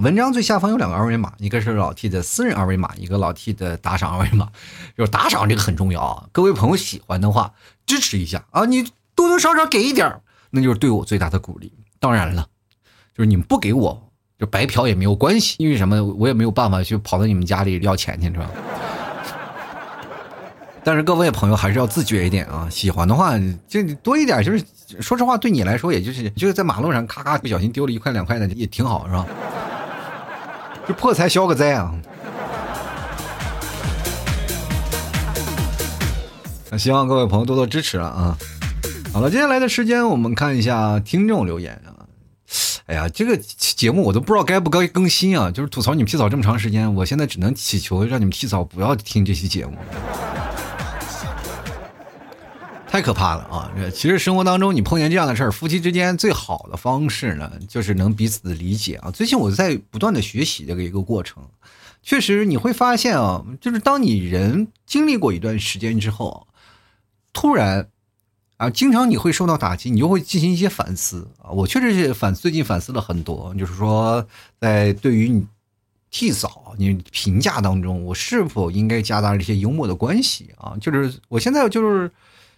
[0.00, 4.48] 文章最下方有两个二维码，一个是老 T 的私人二维码，一个老 T 的打赏二维码。
[4.96, 7.52] 就是打赏这个很重要啊，各位朋友喜欢的话
[7.86, 8.82] 支持一下啊，你
[9.14, 11.72] 多多少少给一点，那就是对我最大的鼓励。
[12.00, 12.46] 当然了，
[13.16, 16.02] 就是你们不给我就白嫖也没有关系，因为什么？
[16.02, 18.50] 我也没有办法去跑到你们家里要钱去，是吧？
[20.84, 22.66] 但是各位朋友还是要自觉一点啊！
[22.70, 23.34] 喜欢的话
[23.66, 24.64] 就多一点，就是
[25.00, 29.26] 说实话，对你来说，也就是就是在马路上咔咔不小心丢了一块两块的也挺好，是吧？
[30.88, 31.92] 这破财消个灾啊！
[36.70, 38.38] 那希望各位朋友多多支持了啊！
[39.12, 42.08] 好了，接下来的时间我们看一下听众留言啊！
[42.86, 45.50] 哎呀，这个节目我都不知道该不该更新啊！
[45.50, 49.76] 就是吐槽你们提早这么长时间，我现在只能祈求让你们提早不要听这期节目。
[52.90, 53.70] 太可怕了啊！
[53.76, 59.10] 这其实生活当中你碰见这样的事儿，夫妻之间最好的方式呢，就是能彼此的理解啊。
[59.10, 61.46] 最近我在不断的学习这个一个过程，
[62.02, 66.46] 确实你会发现啊，就是当你人经历过一段时间之后，
[67.34, 67.86] 突然
[68.56, 71.50] 啊，经常你会受到打击，你就会进行一些反思啊。
[71.50, 74.26] 我确实是反最近反思了很多，就是说
[74.58, 75.46] 在对于你
[76.10, 80.74] 替嫂你评价当中，我是否应该加大这些幽默的关系啊？
[80.80, 82.10] 就是我现在就是。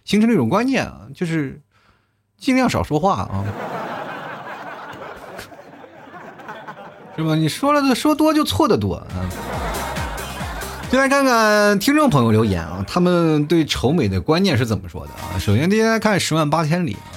[0.03, 1.61] 形成了一种观念啊，就是
[2.37, 3.45] 尽量少说话啊，
[7.15, 7.35] 是吧？
[7.35, 9.05] 你说了说多就错的多啊。
[10.89, 15.39] 先来看看听众朋友留言啊，他们对丑美的观念是怎么说的啊？
[15.39, 17.07] 首先，第一来看十万八千里啊，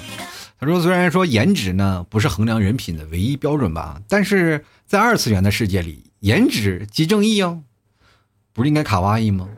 [0.60, 7.58] 他说虽然说颜值呢不是衡量人品的唯一标准吧，但是在二次元的世界里，颜值即正义啊，
[8.52, 9.48] 不是应该卡哇伊吗？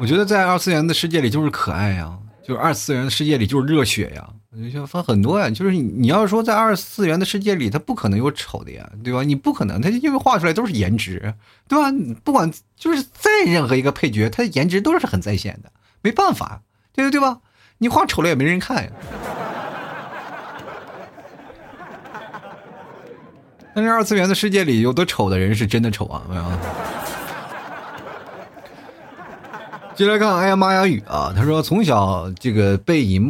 [0.00, 4.26] 我觉得在二次元的世界里就是可爱呀，就是二次元的世界里就是热血呀，
[4.72, 5.50] 就分很多呀。
[5.50, 9.22] 就是你要说在二次元的世界里，它不可能有丑的呀，对吧？
[9.22, 11.34] 你不可能，它因为画出来都是颜值，
[11.68, 11.92] 对吧？
[12.24, 16.62] 不管就是再任何一个配角，他的颜值都是很在线的，没办法，
[16.94, 17.40] 对对对吧？
[17.76, 18.90] 你画丑了也没人看呀。
[23.74, 26.42] 但是二次元的世界里，有的丑的人是真的丑啊，没有？
[30.00, 31.30] 接来看，哎呀妈呀雨啊！
[31.36, 33.20] 他说从小这个被以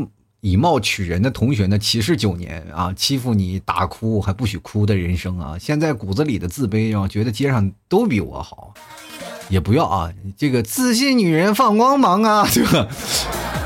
[0.40, 5.56] 以貌取人的同学呢歧视九年啊，欺负你打哭还不许哭的人生啊！
[5.59, 8.72] 现在骨子里的自卑让觉得街上都比我好，
[9.48, 10.12] 也不要啊！
[10.37, 12.87] 这个自信女人放光芒啊， 对吧？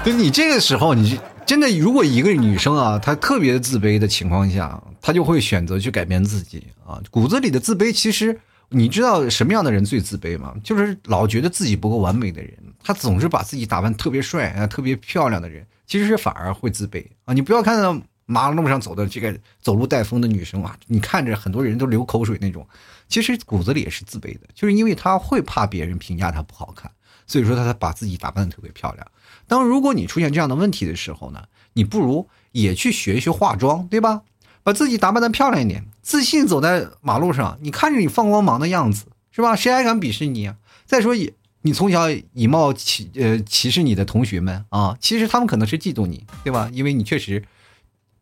[0.03, 6.99] 就你这个时候，你真的如果一个女生啊，她特别自卑的情况下，她就会选择去改变自己啊。
[7.11, 8.41] 骨子里的自卑，其实
[8.71, 10.55] 你知道什么样的人最自卑吗？
[10.65, 12.53] 就是老觉得自己不够完美的人。
[12.83, 17.33] 他总是把自己打扮特别帅啊，特别漂亮的人，其实是反而会自卑啊。
[17.33, 22.67] 你不要看到马路上走的这个走路带风的女生啊，你看着很多人都流口水那种，
[23.09, 26.91] 其实骨子里也是自卑的，就是因为他会怕别人评价他不好看，
[27.27, 29.07] 所以说他才把自己打扮的特别漂亮。
[29.47, 34.23] 当如果你出现这样的问题的时候呢，你不如也去学一学化妆，对吧？
[34.65, 39.55] 把自己打扮的漂亮一点，自信走在马路上，你看着你放光芒的样子，是吧？
[39.55, 40.57] 谁还敢鄙视你啊？
[40.85, 41.33] 再说也。
[41.67, 46.69] 你从小以貌歧呃歧视你的同学们啊，其实他们可能是嫉妒你，对吧？
[46.71, 47.43] 因为你确实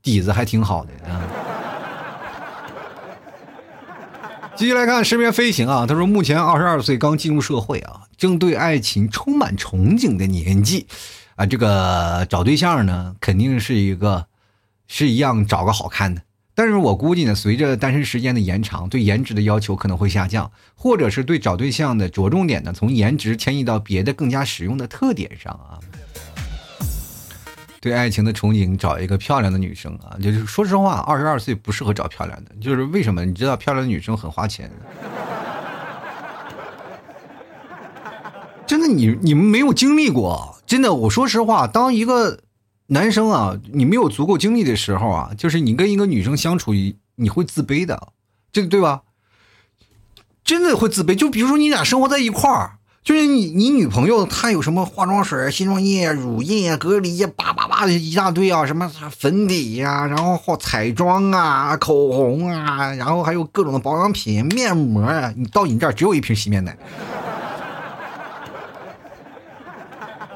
[0.00, 1.20] 底子还挺好的啊。
[4.54, 10.86] 继续来看身边飞行啊，他说目前二十二岁，刚进入社会啊，正对爱情充满憧憬的年纪
[11.34, 14.26] 啊，这个找对象呢，肯定是一个
[14.86, 16.22] 是一样找个好看的。
[16.54, 25.80] 但是我估计呢，随着单身时间的延长，对颜值的要求可能会下降，或者是对找对象的着重点呢，从颜值迁移到别的更加实用的特点上啊。
[27.80, 33.24] 对爱情的憧憬，找一个漂亮的女生啊，就是说实话，二十二岁不适合找漂亮的，就是为什么？
[33.24, 34.70] 你知道漂亮的女生很花钱，
[38.66, 42.40] 真的，你你们没有经历过，真的，我说实话，当一个。
[42.92, 46.74] 男生啊，你没有足够精力的时候啊，就是你跟一个女生相处，
[47.16, 48.12] 你会自卑的，
[48.52, 49.00] 这个对吧？
[50.44, 51.14] 真的会自卑。
[51.14, 66.76] 就比如说你俩生活在一块儿，就是你你女朋友她有什么化妆水、卸妆液、乳液、隔离液，叭叭叭的一大堆啊，什么粉底呀，然后彩妆啊、口红啊，然后还有各种的保养品、面膜啊，你到你这儿只有一瓶洗面奶。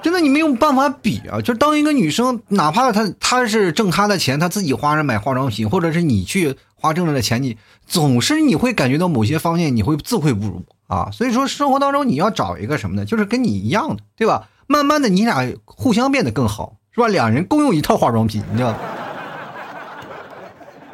[0.02, 1.40] 真的，你没有办法比啊！
[1.40, 7.56] 就当一个女生，哪怕她她是挣她的钱，她自己花着买化妆品，或者是你去花挣来的钱，你
[7.86, 11.10] 总是你会感觉到某些方面你会自愧不如啊。
[11.10, 13.04] 所以说，生活当中你要找一个什么呢？
[13.04, 14.48] 就是跟你一样的，对吧？
[14.68, 17.08] 慢慢的，你俩互相变得更好，是吧？
[17.08, 18.74] 两人共用一套化妆品，你知道？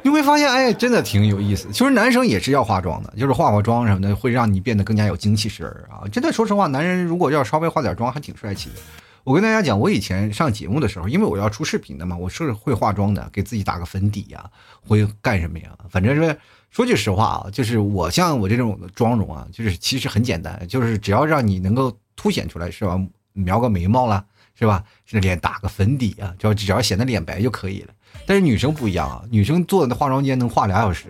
[0.03, 1.69] 你会发现，哎，真的挺有意思。
[1.73, 6.07] 其实男生也是要化妆的，就是化化妆什么的，会让你变得更加有精气神儿啊。
[6.09, 8.77] 真的，说实话，男人如果要稍微化点妆，还挺帅气的。
[9.25, 14.45] 我跟大家讲，我以前上节目的时候，因为我要出视频的嘛，我是会化妆的，给自己打个粉底呀，
[14.85, 15.71] 会干什么呀？
[15.89, 16.37] 反正是
[16.71, 23.01] 说句实话啊，就是我像我这种妆容啊，就是其实很简单，就是只要让你能够凸显出来，是吧？
[23.35, 24.25] 描个眉毛啦，
[24.59, 24.83] 是吧？
[25.07, 27.95] 是脸打个粉底啊，就只要显得脸白就可以了。
[28.27, 31.07] 但是女生不一样啊，女生坐在那化妆间能化俩小时。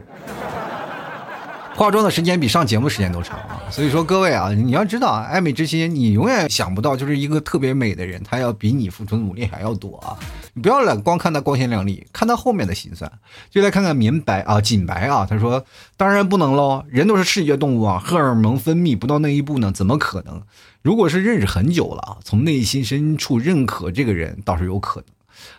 [1.75, 3.63] 化妆的时间比上节目时间都长啊！
[3.71, 10.15] 所以说各位啊，你要知道啊，爱美之心，你永远想不到，就是一个特别美的人，她要比你付出努力还要多啊！
[10.53, 13.11] 你不要光看她光鲜亮丽，看她后面的心酸。
[13.51, 15.65] 就来看看明白啊，锦白啊，他说
[15.97, 20.43] ：“当然不能喽，人都是视觉动物啊，荷尔蒙分泌不到那一步呢，怎么可能？
[20.83, 25.07] 如果是认识很久了，从内心深处认可这个人，倒是有可能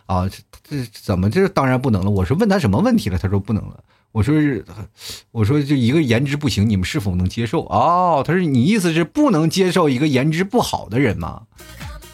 [0.06, 0.28] 啊。
[0.30, 2.10] 这这怎么这当然不能了？
[2.10, 3.18] 我是问他什么问题了？
[3.18, 4.64] 他说不能了。”我说是，
[5.32, 7.62] 我说就一个颜值不行，你们是否能接受？
[7.66, 11.42] 哦，他说你意思是不能接受一个颜值不好的人吗？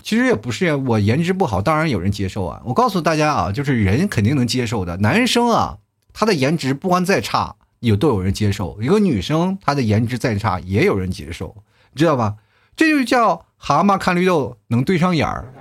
[0.02, 2.62] 其实也不是呀，我颜值不好，当然有人接受啊。
[2.64, 4.96] 我告诉大家啊，就是人肯定能接受的。
[4.98, 5.80] 男生啊，
[6.14, 11.54] 他的颜值不管再差，有都有人接受；一个女生，她的颜值再差，也有人接受，
[11.96, 12.36] 知道吧？
[12.78, 15.54] 这就叫蛤蟆看绿豆能对上眼儿。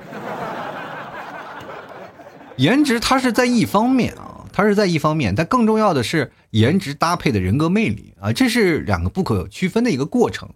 [2.59, 4.35] 颜值它是在一方面啊。
[4.51, 10.49] 它是在一方面，但更重要的是颜值搭配的人格魅力啊，这是两个不可区分的一个过程。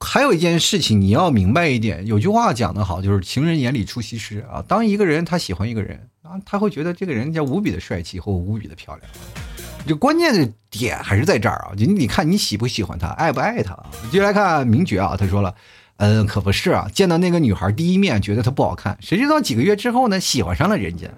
[0.00, 4.64] 还有一件事情你要明白一点，有句话讲得好，就是情人眼里出西施啊。
[4.66, 9.10] 当一个人他喜欢一个人啊，他会觉得这个人家无比的帅气或无比的漂亮。
[9.86, 13.76] 就关键的点还是在这儿啊，就你看你喜不喜欢他，爱不爱他。
[14.10, 15.54] 接下来看名爵啊，他说了，
[15.98, 21.08] 嗯，可不是啊，见到那个女孩第一面觉得她不好看，谁知道几个月之后呢，喜欢上了人家。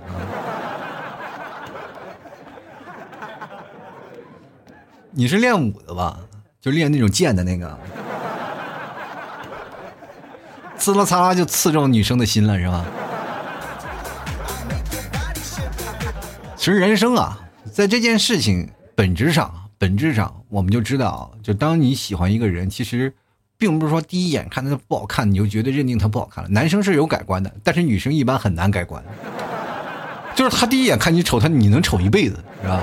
[5.11, 6.20] 你是练武的吧？
[6.61, 7.79] 就练那种剑的那个，
[10.79, 12.85] 呲啦嚓啦就刺中女生的心了，是吧？
[16.57, 17.39] 其实人生啊，
[17.72, 23.12] 在这件事情本质上，本质上我们就知道，就当你喜欢一个人，其实
[23.59, 26.48] 并不是说第一眼看他不好看，你就觉得认定他不好看了。
[26.48, 29.02] 男生是有改观的，但是女生一般很难改观。
[30.34, 32.80] 就是他第一眼看你丑，他你能丑一辈子，是吧？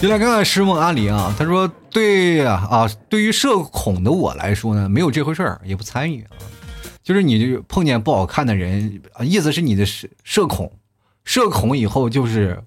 [0.00, 6.30] 就来看看师梦阿里啊，他说：“对呀啊，对于社恐的我来说呢，没有这回事儿，也不参与啊。
[7.02, 10.70] 就是你就碰见不好看的人啊，意思是你的社社恐，
[11.24, 12.62] 社恐以后就是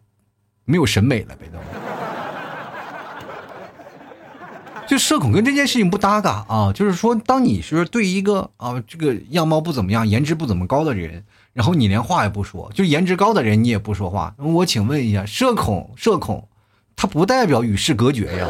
[0.65, 1.59] 没有审美了呗，都。
[4.87, 6.71] 就社恐跟这件事情不搭嘎啊。
[6.73, 11.23] 就是说，当你是对一个啊这个样貌不怎么样、颜值不怎么高的人，
[11.53, 16.47] 然后你连话也不说，就颜值高的人你也不说话，我请问一下，社恐社恐。”
[16.99, 18.47] 它不代表与世隔绝呀，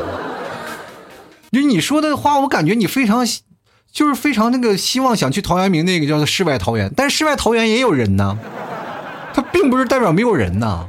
[1.51, 3.27] 就你说的话，我感觉你非常，
[3.91, 8.39] 就是非常那个希望想去陶渊明那个叫做世外桃源，但是世外桃源也有人呢，
[9.33, 10.87] 他并不是代表没有人呐，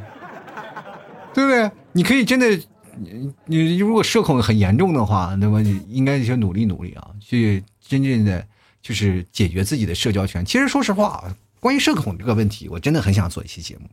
[1.34, 1.68] 对不对？
[1.90, 2.46] 你可以真的，
[3.01, 8.46] 你你如果社恐很严重的话，那么你应该去努力努力啊，去真正的
[8.82, 10.44] 就是解决自己的社交圈。
[10.44, 11.24] 其实说实话，
[11.61, 13.88] 关于社恐这个问题，我真的很想做一期节目。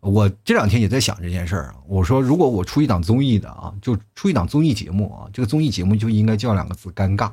[0.00, 1.74] 我这两天也在想这件事儿啊。
[1.86, 7.30] 我说，如果我出一档综艺的啊，就出一档综艺节目啊，这个综艺节目就应该叫两个字：尴尬。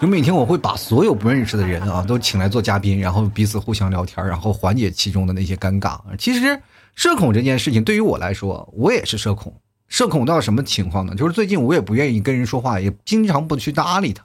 [0.00, 5.98] 就每天我会把所有不认识的人啊都请来做嘉宾，然后彼此互相聊天，然后缓解其中的那些尴尬。
[6.16, 6.60] 其实
[6.94, 9.54] 社恐这件事情对于我来说，我也是社恐。
[9.88, 11.14] 社恐到什么情况呢？
[11.14, 14.22] 就是最近我也不愿意跟人说话，也经常不去搭理他。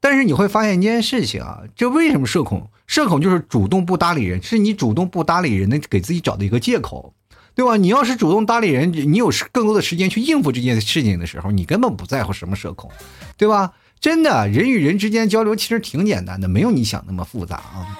[0.00, 2.68] 但是你会发现一件事情啊，这为什么社恐？
[2.86, 7.14] 社恐就是主动不搭理人，是你主动不搭理人的给自己找的一个借口，
[7.54, 7.76] 对吧？
[7.76, 12.90] 你要是主动搭理人，你有更多的时间去应付这件事情的时候，你根本不在乎什么社恐，
[13.38, 13.72] 对吧？
[13.98, 17.98] 真的，人与人之间交流其实挺简单的，没有你想那么复杂啊。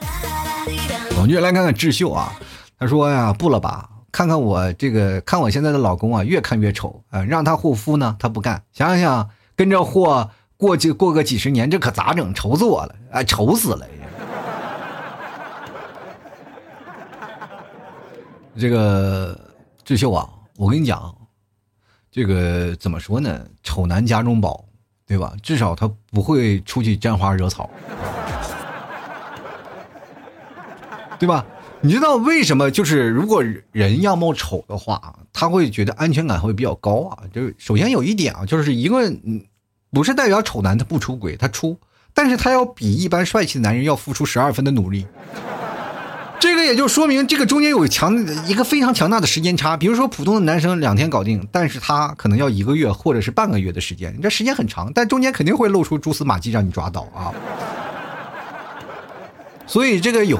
[1.17, 2.31] 我们就来看看智秀啊，
[2.79, 10.31] 他说呀，不了吧，看看我这个，看我现在的老公啊，越看越丑啊，让他护肤呢，他不干，想想跟着货。
[10.57, 12.33] 过几过个几十年，这可咋整？
[12.33, 12.95] 愁死我了！
[13.11, 13.87] 哎，愁死了！
[18.57, 19.39] 这个
[19.85, 21.13] 智秀啊，我跟你讲，
[22.11, 23.45] 这个怎么说呢？
[23.65, 24.65] 丑男家中宝，
[25.07, 25.35] 对吧？
[25.43, 27.69] 至少他不会出去沾花惹草，
[31.19, 31.45] 对吧？
[31.85, 32.71] 你知道为什么？
[32.71, 37.19] 就是如果人样貌丑的话，他会觉得安全感会比较高啊。
[37.33, 39.45] 就是首先有一点啊，就是一个嗯。
[39.93, 41.79] 不是代表丑男他不出轨，他出，
[42.13, 45.07] 但是他要比一般帅气的男人要付出十二分的努力。
[46.41, 48.13] 这个也就说明这个中间有强
[48.49, 49.77] 一个非常强大的时间差。
[49.77, 57.33] 比如说普通的男生两天搞定，但是他可能要一个月或者是半个月的时间，你这时间很长，但中间肯定会露出蛛丝马迹让你抓到啊。
[59.67, 60.39] 所以这个有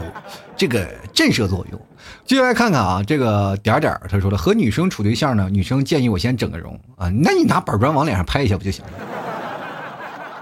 [0.57, 1.81] 这个震慑作用。
[2.27, 8.93] 接下来看看啊，这个点点他说了，和女生处对象呢，女生建议我先整个容啊，那你拿板砖往脸上拍一下不就行了？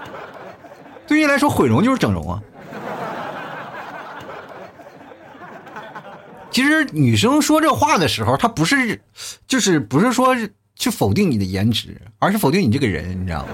[1.07, 2.41] 对于来说，毁容就是整容啊。
[6.51, 9.01] 其实女生说这话的时候，她不是，
[9.47, 10.35] 就是不是说
[10.75, 13.49] 去否定你的颜值，而是否定你这个人，你知道吗？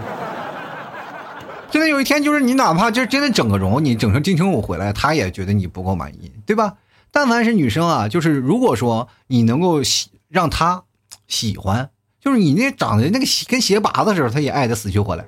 [1.71, 6.75] 真的有一天，就是你哪怕就真的整个容，你整成金城武回来，他也觉得你不够满意，对吧？
[7.11, 10.83] 但凡是女生啊，就是如果说你能够喜让她
[11.27, 11.89] 喜欢，
[12.19, 15.25] 就是你那长得那个跟鞋拔子似的，她也爱的死去活来。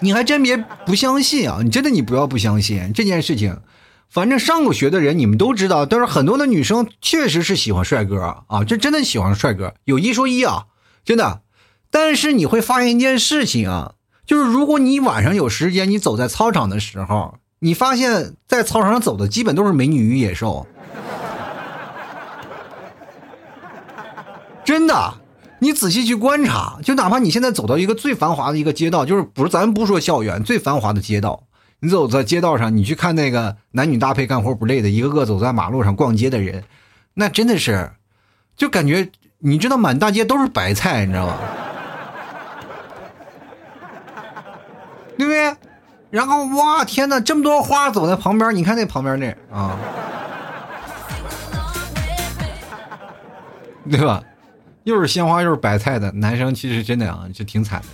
[0.00, 1.60] 你还真别不相信啊！
[1.62, 3.60] 你真的你不要不相信这件事情。
[4.10, 9.74] 反正上过学的人，你们都知道，但是很多的女生确实是喜欢帅哥啊，这真的喜欢帅哥。
[9.84, 10.66] 有一说一啊，
[11.04, 11.40] 真的。
[11.96, 13.94] 但是你会发现一件事情啊，
[14.26, 20.66] 就是如果你晚上有时间，你走在操场的时候，你发现在操场上走的基本都是美女与野兽，
[24.66, 25.14] 真的。
[25.60, 31.44] 你仔细去观察，就哪怕你现在走到一个最繁华的一个街道，就是不是咱不说校园最繁华的街道，
[31.78, 36.64] 你走在街道上，你去看那个男女搭配干活不累的，一个个走在马路上逛街的人，
[37.14, 37.92] 那真的是，
[38.56, 41.38] 就感觉你知道满大街都是白菜，你知道吗？
[45.16, 45.56] 对不对？
[46.14, 49.76] 然后哇天哪，这么多花走在旁边，你看那旁边那啊，
[53.90, 54.22] 对吧？
[54.84, 57.86] 又是鲜花又是白菜的男生，其实真的啊，就挺惨的。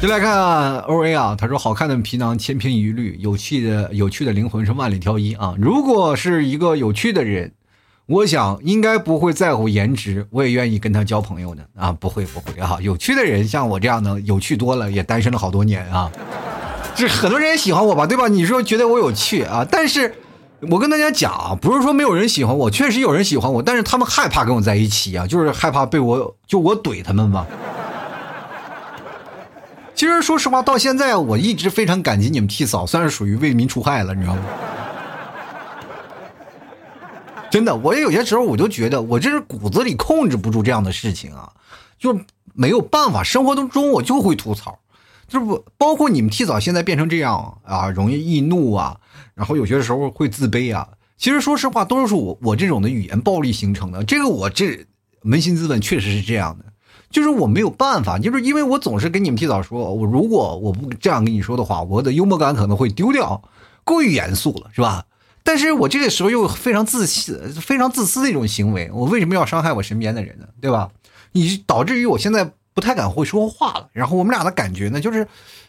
[0.00, 5.54] 就来看 O A 啊，他说：“好看的皮囊千篇一律，有趣的有趣的灵魂是万里挑一啊。
[5.58, 7.52] 如果是一个有趣的人，
[8.06, 11.92] 我想应该不会在乎颜值，我也愿意跟他交朋友的啊。
[11.92, 16.10] 不会不会啊，有趣的人像我这样的有趣多了，也单身了好多年啊。
[16.94, 18.28] 这很多人也喜欢我吧，对吧？
[18.28, 20.14] 你说觉得我有趣啊，但是。”
[20.70, 27.44] 我跟大家讲，不是说没有人喜欢我，确实有人喜欢我，但是他们害怕跟我在一起啊，就是害怕被我就我怼他们嘛。
[29.92, 34.42] 其实说实话，到现在我一直非常感激你们替嫂，算是属于为民除害了，你知道吗？
[37.50, 41.50] 真的，我也有些时候我就觉得我这是骨子里控制不住这样的事情啊，
[41.98, 42.16] 就
[42.54, 44.78] 没有办法，生活当中我就会吐槽，
[45.32, 49.00] 就是不包括你们提早现在变成这样啊，容易易怒啊。
[49.34, 54.04] 然后有些时候会自卑啊，其实说实话都是我我这种的语言暴力形成的。
[54.04, 54.86] 这个我这
[55.24, 56.66] 扪心自问，确实是这样的，
[57.08, 63.42] 就是我没有办法，就是因为我总是跟你们提早说，我如果我不这样跟你说的话，我的幽默感可能会丢掉，
[63.84, 65.06] 过于严肃了，是吧？
[65.42, 70.46] 但是我这个时候又非常自私、非常自私的一种行为，我为什么要伤害我身边的人呢？
[70.60, 70.90] 对吧？
[71.32, 75.26] 你导致于我现在不太敢会说话了，然后我们俩的感觉呢，就是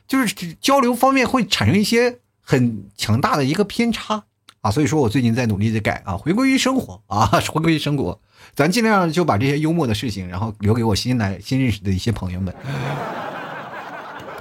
[0.07, 2.19] 就是交流方面会产生一些。
[2.45, 4.21] 很强大的一个偏差
[4.59, 8.19] 啊，所以说我最近在努力的改啊，回归于生活啊， 回归于生活，
[8.53, 12.53] 咱尽量就把这些幽默的事情，然后留给我新来新认识的一些朋友们。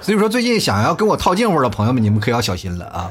[0.01, 3.09] 所以说最近想要跟我套近乎的朋友们，你们可要小心了啊。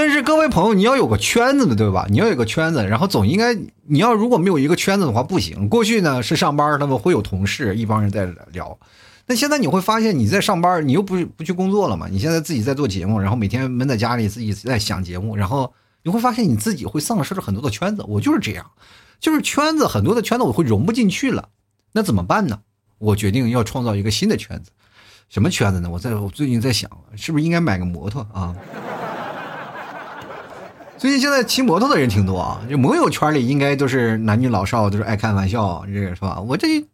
[0.00, 2.06] 但是各位朋友，你要有个圈子的，对吧？
[2.08, 3.54] 你要有个圈子，然后总应该，
[3.86, 5.68] 你要如果没有一个圈子的话，不行。
[5.68, 8.78] 过去呢是上班，他们会有同事，一帮人在聊。
[9.26, 12.08] 那现在你会发现你在上班，你又不不去工作了嘛？
[12.10, 15.70] 你现在自己在做节目，然后每天闷在家里自己在想节目，然后
[16.02, 18.02] 你会发现你自己会丧失了很多的圈子。
[18.08, 18.70] 我就是这样，
[19.20, 21.50] 就是圈子很多的圈子我会融不进去了。
[21.92, 22.60] 那怎么办呢？
[22.96, 24.70] 我决定要创造一个新的圈子。
[25.28, 25.90] 什么圈子呢？
[25.90, 28.56] 我在我最近在想，是不是应该买个摩托啊？
[31.00, 36.38] 最近现在骑摩托的人挺多啊，就摩友圈里应该都是男女老少都是爱开玩笑，这个是吧？
[36.38, 36.84] 我这。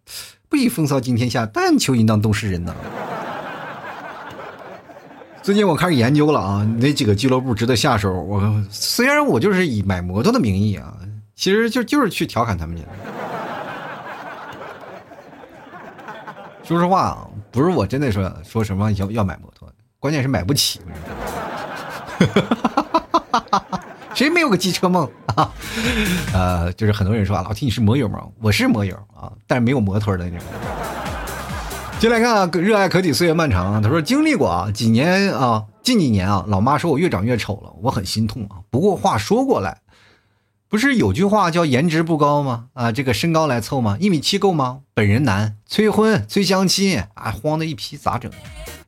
[0.49, 2.73] 不以风骚惊天下，但求淫荡动世人呐。
[5.43, 8.13] 最近我开始研究了啊，哪几个俱乐部值得下手？
[8.13, 10.95] 我虽然我就是以买摩托的名义啊，
[11.35, 12.85] 其实就就是去调侃他们去。
[16.63, 20.79] 说实话啊，不是我真的说说什么要要买摩托，关键是买不起。
[22.21, 23.66] 哈哈哈哈哈
[24.17, 25.07] 谁没有个机车梦
[25.37, 25.53] 啊？
[26.33, 28.19] 呃，就是很多人说啊，老提你是摩友吗？
[28.41, 30.41] 我是摩友啊，但是没有摩托的那种。
[32.01, 33.81] 进来看啊，热爱可抵岁月漫长啊。
[33.83, 38.65] 他说经历过啊，几年啊，近几年啊，老妈说我越长越丑了，我很心痛啊。
[38.71, 39.83] 不过话说过来，
[40.71, 42.69] 不是有句话叫颜值不高吗？
[42.73, 43.99] 啊，这个身高来凑吗？
[44.01, 44.81] 一米七够吗？
[44.95, 48.33] 本人男，催婚催相亲啊，慌的一批，咋整？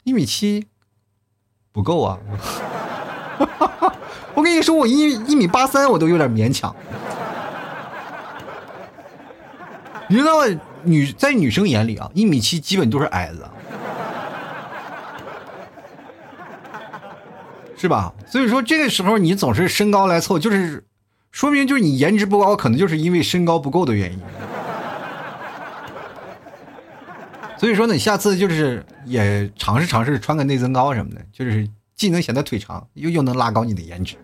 [0.04, 0.68] 一米七
[1.70, 2.18] 不够啊。
[4.38, 6.72] 我跟你说，我一一米八三，我都有点勉强。
[10.06, 10.46] 你知道
[10.84, 13.44] 女在女生眼里啊，一米七基本都是矮子，
[17.76, 18.14] 是吧？
[18.28, 20.84] 所以说这个时候你总是身高来凑，就是
[21.32, 24.20] 说明就是你颜值不高，可能就是因为身高不够的原因。
[27.56, 31.68] 所以说呢，下次就是也尝试尝试穿个内增高什么的，就是。
[31.98, 34.14] 既能显得腿长，又又能拉高你的颜值。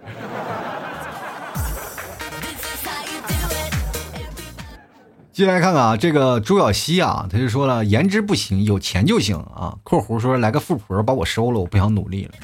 [5.32, 9.76] 进来看看啊，这个朱小西啊，他就说了，颜值不行，有钱就行啊。
[9.82, 12.34] 括弧说来个富婆把我收了，我不想努力了。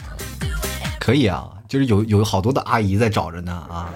[0.99, 3.89] 可以啊，就是有有好多的阿姨在找着呢啊，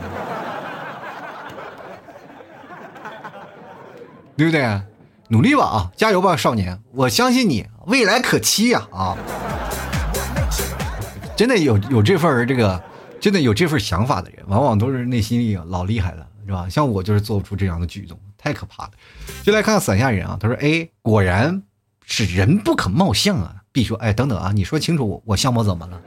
[4.36, 4.80] 对不对？
[5.26, 9.16] 努力吧啊，加油吧，少年，我相信你，未来可期呀啊！
[11.36, 12.82] 真的有有这份这个，
[13.20, 16.68] 真的有这份想法的人，往往都是内心里老厉害了，是吧？
[16.68, 18.18] 像我就是做不出这样的举动。
[18.36, 18.90] 太可怕了，
[19.42, 20.36] 就来看看伞下人啊。
[20.38, 21.62] 他说：“哎， 果然
[22.04, 23.56] 是人不可貌相啊。
[23.72, 26.00] ”B 说：“哎，等等啊，你说清楚，我相貌怎么了？”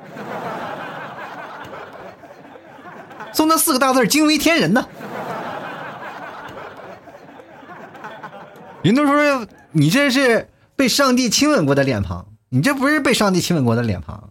[3.33, 4.87] 送他四个大字惊为天人呢。
[8.83, 14.29] 人都说你这是被上帝亲吻过的脸庞，你这不是被上帝亲吻过的脸庞，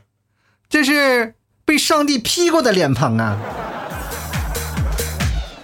[0.69, 3.39] 这是被上帝劈过的脸庞啊。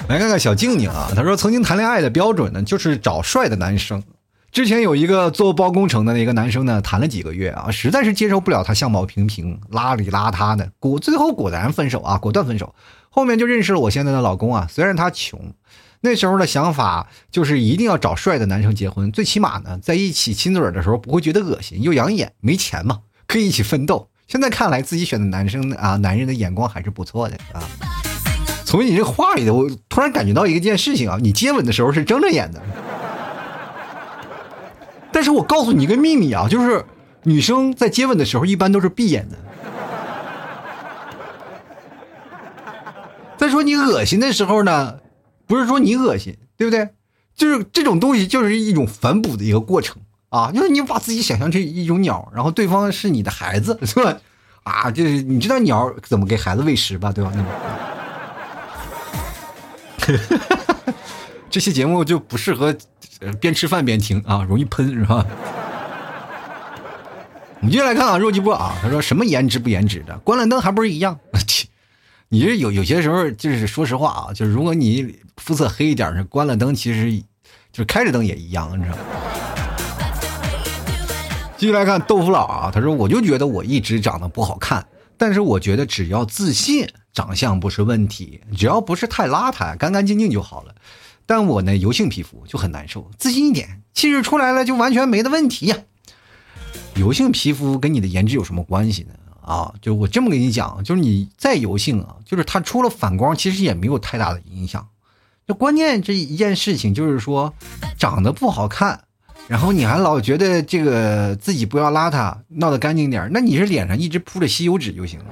[0.08, 4.02] 来看看小静静啊，她说曾经谈恋爱的标准呢，就是找帅的男生。
[4.50, 12.74] 之前有一个做包工程的那个男生呢，谈了几个月啊，实在是接受不了他相貌平平、邋里邋遢的，果最后果然分手啊，果断分手。
[13.08, 15.54] 后面就认识了我现在的老公啊，虽然他穷，
[16.02, 22.34] 那时候的想法就是一定要找帅的男生结婚，最起码呢，在一起亲嘴的时候不会觉得恶心又养眼。
[22.40, 24.10] 没钱嘛，可以一起奋斗。
[24.32, 27.60] 现在看来自己选的男生啊，男人的眼光还是不错的啊。
[28.64, 32.62] 从你这话里头，我突然感觉到一件事情啊，你接吻的时候是睁着眼的，
[35.12, 36.82] 但是我告诉你一个秘密啊，就是
[37.24, 39.36] 女生在接吻的时候一般都是闭眼的。
[43.36, 45.00] 再说你恶心的时候呢，
[45.46, 46.88] 不是说你恶心，对不对？
[47.36, 50.00] 就是这种东西就是一种反哺的一个过程
[50.32, 54.16] 啊，就是你把自己想象成一种鸟，然后对方是你的孩子， 是吧？
[54.62, 57.30] 啊，就是你知道鸟怎么给孩子喂食吧，对吧？
[57.34, 57.52] 那种。
[61.50, 62.74] 这期节目就不适合
[63.38, 65.22] 边吃饭边听啊，容易喷是吧？
[67.60, 71.20] 我们接下来看啊，肉鸡波啊，他说什么颜值不颜值的，关了灯还不是一样？
[72.30, 77.12] 你这有有些时候就是说实话啊，就是如果你肤色黑一点是关了灯，其实
[77.70, 79.02] 就是开着灯也一样，你知道吗？
[81.62, 84.84] 继续来看豆腐佬啊，他说我就觉得我一直长得不好看，
[85.16, 86.88] 但是我觉得只要自信。
[87.12, 90.74] 长相不是问题，只要不是太邋遢、干干净净就好了。
[91.24, 93.08] 但我呢，油性皮肤就很难受。
[93.16, 95.76] 自信一点，气质出来了就完全没的问题呀。
[96.96, 99.14] 油性皮肤跟你的颜值有什么关系呢？
[99.40, 104.88] 啊，就我这么跟你讲，就是你再油性啊，就是它出了反光，其实也没有太大的影响。
[105.46, 107.54] 就关键这一件事情，就是说
[107.96, 109.04] 长得不好看，
[109.48, 115.26] 然后你还老觉得这个自己不要邋遢，闹得干净点那你是脸上一直铺着吸油纸就行了。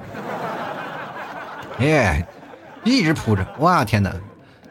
[1.79, 2.27] 哎，
[2.83, 4.13] 一直铺着，哇天哪！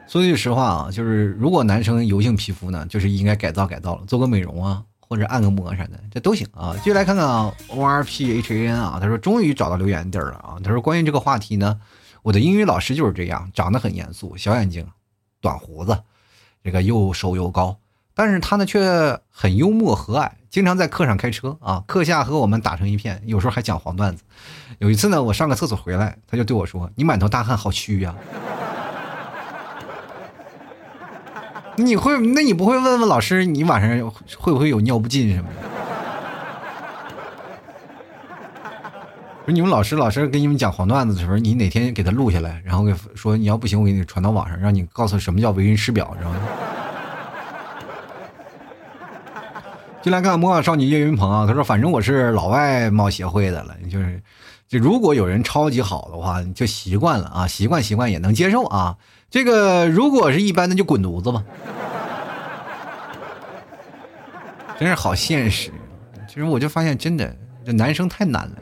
[0.07, 6.75] 说句实话啊，就是如果男生油性皮肤呢，就是应该改造改造了，做个美容啊，或者按个摩啥的，这都行啊。
[6.79, 10.57] 继续来看看啊，O R P H A N 啊，他说终于找到留言地儿了啊。
[10.63, 11.81] 他说关于这个话题呢，
[12.23, 14.87] 我的英语老师就是这样，长得很严肃，小眼睛，
[15.41, 15.99] 短胡子，
[16.63, 17.77] 这个又瘦又高，
[18.21, 20.31] 但是他呢却很幽默和蔼。
[20.51, 24.23] 经常在课上开车啊，课下和我们打成一片，有时候还讲黄段子。
[24.79, 28.15] 有一次呢，我上个厕所回来，他就对我说：“你满头大汗，好虚呀。”
[31.77, 32.21] 你会？
[32.21, 35.55] 那你不会问问老师，你晚上会不会有尿不尽什么的？
[39.47, 46.37] 不是你们老师，老师给你们讲黄段子的时候，你哪天给他录下来，然后给说你要不行，我给你传到网上，让你告诉什么叫为人师表，知道吗？
[50.03, 54.23] 进来看《魔法少女岳云鹏啊，他说：“反正我是老外貌协会的了，就是，
[54.67, 58.97] 就如果有人超级好的话，就习惯了啊，习惯习惯也能接受啊。
[59.29, 61.45] 这个如果是一般的，就滚犊子吧。
[64.81, 65.71] 真是好现实，
[66.27, 68.57] 其实我就发现，真的这男生太难了。”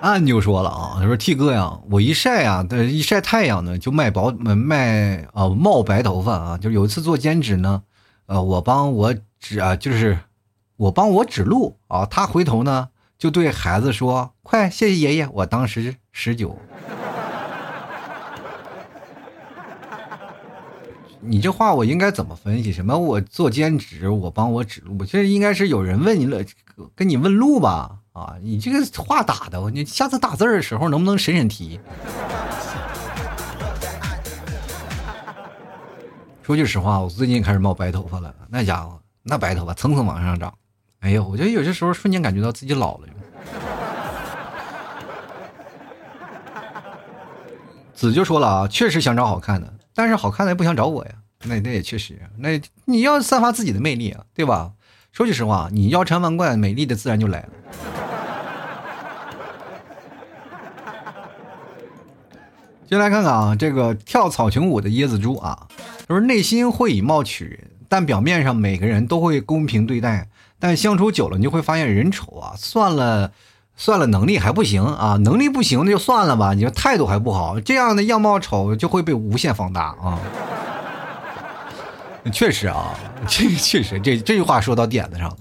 [0.00, 6.58] 俺就说了啊，他说：“T 哥呀，我一晒啊，一晒太阳呢，就卖薄卖啊冒白头发啊。
[6.58, 7.82] 就有一次做兼职呢，
[8.24, 10.18] 呃，我帮我指啊，就是
[10.76, 12.06] 我帮我指路啊。
[12.06, 12.88] 他回头呢，
[13.18, 16.58] 就对孩子说：‘快，谢谢爷爷。’我当时十九。
[21.20, 22.72] 你这话我应该怎么分析？
[22.72, 22.96] 什么？
[22.96, 26.42] 我做兼职，我帮我指路，其实应该是有人问你了，
[26.96, 31.80] 跟你问路吧。”啊，你这个话打的，你下次打字的时候能不能审审题？
[36.42, 40.52] 说句实话，我最近开始冒白头发了，那家伙那白头发蹭蹭往上涨，
[41.00, 43.06] 哎呦，我觉得有些时候瞬间感觉到自己老了。
[47.94, 51.12] 子就说了啊，确实想找好看的，但是好看的也不想找我呀。
[51.44, 54.72] 那那也确实，那你要散发自己的魅力啊，对吧？
[55.12, 57.48] 说句实话，你腰缠万贯，美丽的自然就来了。
[62.90, 65.68] 先来看看啊，这个跳草裙舞的椰子猪啊，
[66.08, 70.26] 就是内心会以貌取人，但表面上每个人都会公平对待，
[70.58, 73.30] 但相处久了，你就会发现人丑啊，算了，
[73.76, 80.18] 算了，能力还不行啊，能力不行那就算了吧，你说态度还不好，这样的样貌丑就会被无限放大啊。
[82.32, 85.36] 确实啊，这 确实，这这句话说到点子上了。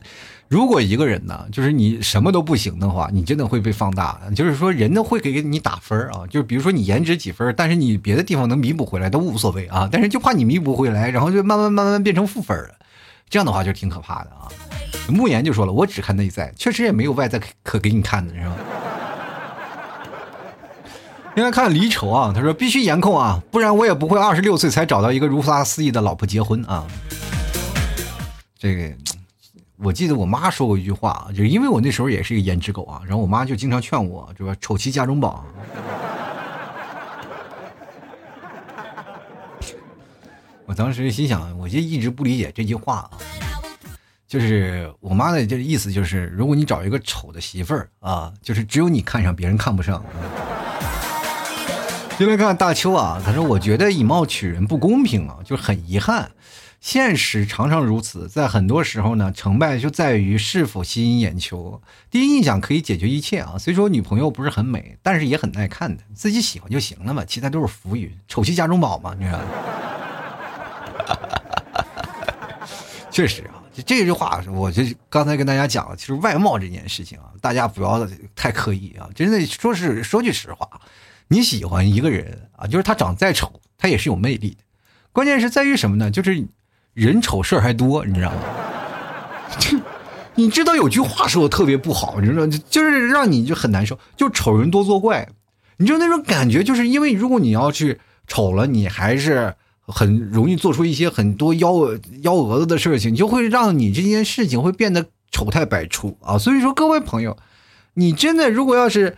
[0.49, 4.19] 如果一个人呢，就是你什么都不行的话，你真的会被放大。
[4.35, 6.25] 就是说，人呢会给你打分啊。
[6.27, 9.87] 就是比如说你颜值几分，但是你别的地方能弥补回来都无所谓啊。
[9.91, 12.69] 但是就怕你弥补回来，然后就慢慢慢慢变成负分了。
[13.29, 14.49] 这样的话就挺可怕的啊。
[15.07, 18.55] 慕言就说了，我只看内在，确实也没有外在可给你看的，是吧？
[21.37, 26.87] 应该看离愁啊，他说必须颜控啊，不然我也不会二十六岁才找到一个如花似意的老婆结婚啊。
[28.57, 28.91] 这个
[29.81, 34.53] 我记得我妈说过一句话，就是因为我那时候也是一个颜值狗啊，然后我妈就经常劝我，是吧？
[34.59, 35.45] 丑妻家中宝。
[40.65, 43.11] 我当时心想，我就一直不理解这句话啊，
[44.27, 50.03] 就是我妈的这意思就是，如果你找一个丑的媳妇儿啊，就是只有你看上，别人看不上。
[52.17, 56.29] 进来看大邱啊，他说：“我觉得以貌取人不公平啊，就很遗憾。
[56.81, 61.81] 现实常常如此，在很多时候呢，成败就在于是否吸引眼球。
[62.09, 63.57] 第一印象可以解决一切啊。
[63.59, 68.09] 虽说女朋友不是很美，但是也很耐看的，自己喜欢就行了嘛，其他都是浮云。
[68.27, 69.37] 丑妻家中宝嘛，你说。
[73.11, 79.09] 确实啊，就这句话，我就刚才跟大家讲了，其实外貌这件事情啊，大家不要太刻意啊。
[79.13, 80.67] 真的说是说句实话。”
[81.31, 84.63] 你喜欢一个人啊，就是他长得再丑，他也是有魅力的。
[85.11, 86.09] 关键是在于什么呢？
[86.09, 86.47] 就是
[86.93, 88.37] 人丑事儿还多，你知道吗？
[90.35, 95.27] 你知道有句话说的特别不好，你知道，就是让你就很难受，就丑人多作怪。
[95.77, 101.73] 你就那种感觉，就是因为如果你要去丑了，你还是很容易做出一些很多幺
[102.21, 106.37] 幺蛾子的事情，就会让你这件事情会变得丑态百出啊。
[106.37, 107.37] 所以说，各位朋友，
[107.93, 109.17] 你真的如果要是。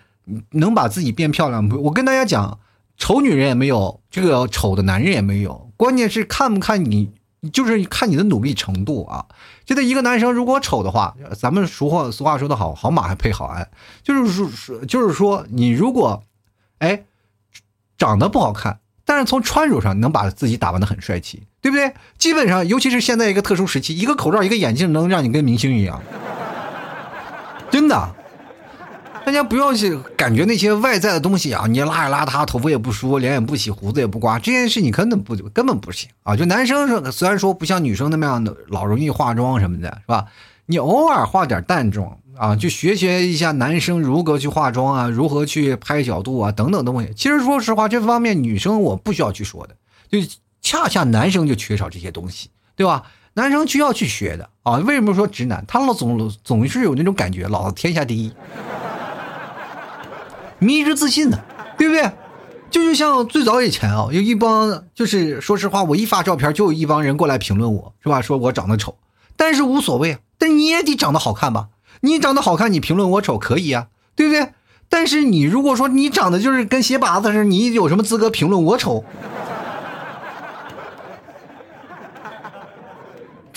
[0.51, 1.67] 能把自己变漂亮？
[1.81, 2.59] 我跟大家讲，
[2.95, 5.71] 丑女人也没有，这个丑的男人也没有。
[5.75, 7.11] 关键是看不看你，
[7.49, 9.25] 就是看你的努力程度啊。
[9.65, 13.69] 觉得一个男生如果丑的话，咱们俗话俗话说的好，好马还配好鞍，
[14.03, 16.23] 就是说说，就是说你如果，
[16.79, 17.03] 哎，
[17.97, 21.93] 长得不好看，但是从穿着上能把自己打扮的很帅气，对不对？
[22.17, 26.01] 基本上，尤其是现在一个特殊时期，一个口罩，一个眼镜，能让你跟明星一样，
[27.69, 28.15] 真的。
[29.23, 36.35] 大家不要去感觉那些外在的东西啊，你邋里邋遢，头发也不梳，脸也不洗，胡子也不刮，这件事你根本不根本不行啊！
[36.35, 40.25] 就男生虽然说不像女生那么样的老容易化妆什么的，是吧？
[40.65, 47.13] 你偶尔化点淡妆啊，就学学一下男生如何去化妆啊，如何去拍角度啊，等等东西。
[47.15, 49.75] 其实说实话，这方面女生我不需要去说的，
[50.09, 50.27] 就
[50.61, 53.03] 恰恰男生就缺少这些东西，对吧？
[53.33, 54.75] 男生需要去学的啊！
[54.77, 55.63] 为什么说直男？
[55.65, 58.33] 他老总总是有那种感觉，老子天下第一。
[60.61, 61.43] 迷之自信的，
[61.77, 62.09] 对不对？
[62.69, 68.21] 就就像最早以前啊，有一帮就是说实话，我一发照片就有一帮人过来评论我，是吧？
[68.21, 68.95] 说我长得丑，
[69.35, 70.19] 但是无所谓。
[70.37, 71.67] 但你也得长得好看吧？
[71.99, 74.53] 你长得好看，你评论我丑可以啊，对不对？
[74.87, 79.03] 但是你如果说你长得就是跟鞋拔子似的，你有什么资格评论我丑？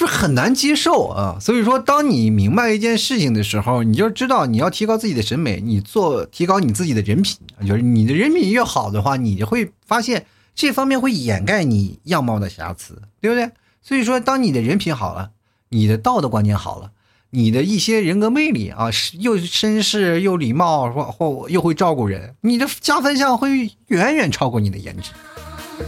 [0.06, 13.50] 很难接受啊，所以说，当你明白一件事情的时候，你就知道你要提高自己的审美，你做提高你自己的人品，就是你的人品越好的话，你就会发现这方面会掩盖你样貌的瑕疵，对不对？
[13.82, 15.30] 所以说，当你的人品好了，
[15.68, 16.90] 你的道德观念好了，
[17.30, 18.86] 你的一些人格魅力啊，
[19.18, 25.10] 又绅士又礼貌，或或又会照顾人，你的加分项会远远超过你的颜值。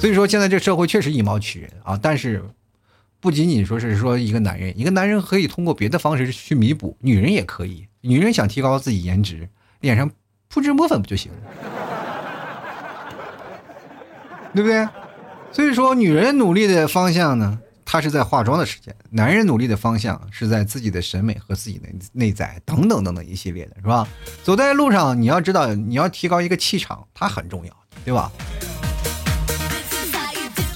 [0.01, 2.45] 所以说，现在这社会确实以貌取人啊，但是。
[3.27, 7.85] 不仅仅说是说一个男人，一个男人可以通过别的方式去弥补，女人也可以。
[8.03, 9.49] 女人想提高自己颜值，
[9.81, 10.09] 脸上
[10.47, 11.39] 铺脂抹粉不就行了？
[14.55, 14.89] 对不对？
[15.51, 24.07] 所以说，女人努力的方向呢，她是在化妆的时间；男人努力的方向是在自己的审美和自己的内在等等等等一系列的，是吧？
[24.45, 28.31] 走在路上，你要知道，你要提高一个气场，它很重要，对吧？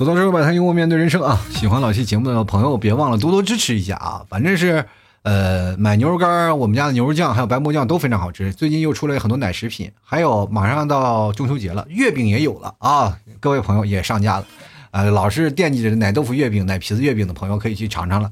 [0.01, 1.38] 走到这后，摆摊幽默面对人生啊！
[1.51, 4.22] 喜欢老 T 节目的朋友，别忘了多多支持一下啊！
[4.30, 4.82] 反正是，
[5.24, 8.51] 呃，买牛肉干，我们家的牛肉酱还有白馍酱都非常好吃。
[8.51, 13.14] 最近又出了很多奶食品，还有马上到中秋节了，月饼也有了啊！
[13.40, 14.46] 各位朋友也上架了
[14.92, 18.30] 呃，老是惦记着奶豆腐月饼、奶皮子月饼的朋友可以去尝尝了。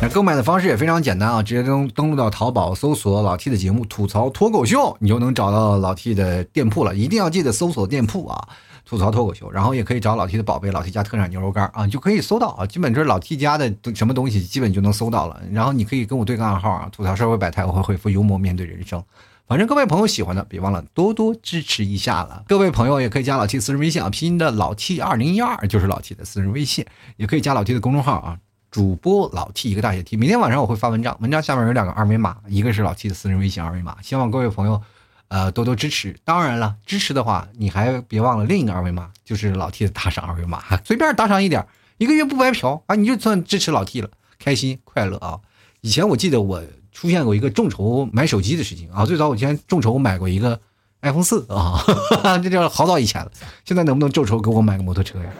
[0.00, 6.96] 那购买的方式也非常简单啊，直接登登录到淘宝，搜索老 T 的节目《吐槽脱口秀》，你就能找到老 T 的店铺了。
[6.96, 8.48] 一定要记得搜索店铺啊，
[8.88, 9.50] 吐槽脱口秀。
[9.50, 12.64] 然后也可以找老 T 的宝贝，老 T 家特产牛肉干啊，你就可以搜到啊。
[12.64, 15.42] 基本就是老 T 家的什么东西，基本就能搜到了。
[15.52, 19.02] 然后你可以跟我对个暗号啊，吐槽社会百态，我会回复幽默面对人生。
[19.46, 22.44] 反正各位朋友喜欢的，别忘了多多支持一下了。
[22.48, 26.84] 各位朋友也可以加老 T 私人微信啊，拼音的老 T 二零一二就是老 T 的私人微信，
[27.16, 28.38] 也可以加老 T 的公众号啊。
[28.70, 34.82] 主播老 T 一个大写 T，每天晚上我会发文章，文章下面有两个二维码，一个是老 T 的私人微信二维码，希望各位朋友，
[35.28, 36.16] 呃，多多支持。
[36.24, 41.66] 当然了，支持的话，你还别忘了另一个二维码，就是老 T 的打赏二维码， 随便打赏一点，
[41.98, 44.08] 一个月不白嫖啊，你就算支持老 T 了，
[44.38, 45.38] 开心快乐啊！
[45.80, 46.62] 以前我记得我
[46.92, 50.58] 出现过一个众筹买手机的事情啊，最早我之前众筹买过一个
[51.02, 51.84] iPhone 四啊，
[52.42, 53.30] 这叫好早以前了，
[53.64, 55.30] 现在能不能众筹给我买个摩托车呀？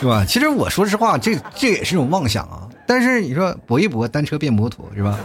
[0.00, 0.24] 对吧？
[0.24, 2.68] 其实我说实话，这这也是一种妄想啊。
[2.86, 5.18] 但是你说搏一搏，单车变摩托是吧？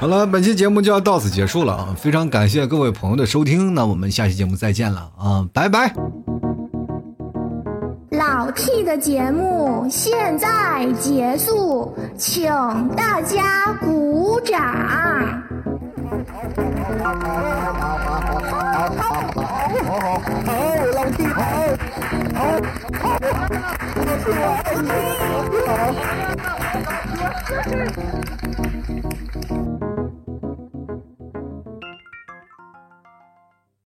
[0.00, 1.94] 好了，本期节目就要到此结束了啊！
[1.94, 5.46] 非常感谢各位朋友的收听，那我们下期节目再见了啊！
[5.52, 5.92] 拜拜。
[8.12, 12.48] 老 T 的节目现在结束，请
[12.96, 14.58] 大家鼓掌。
[22.32, 22.48] 好，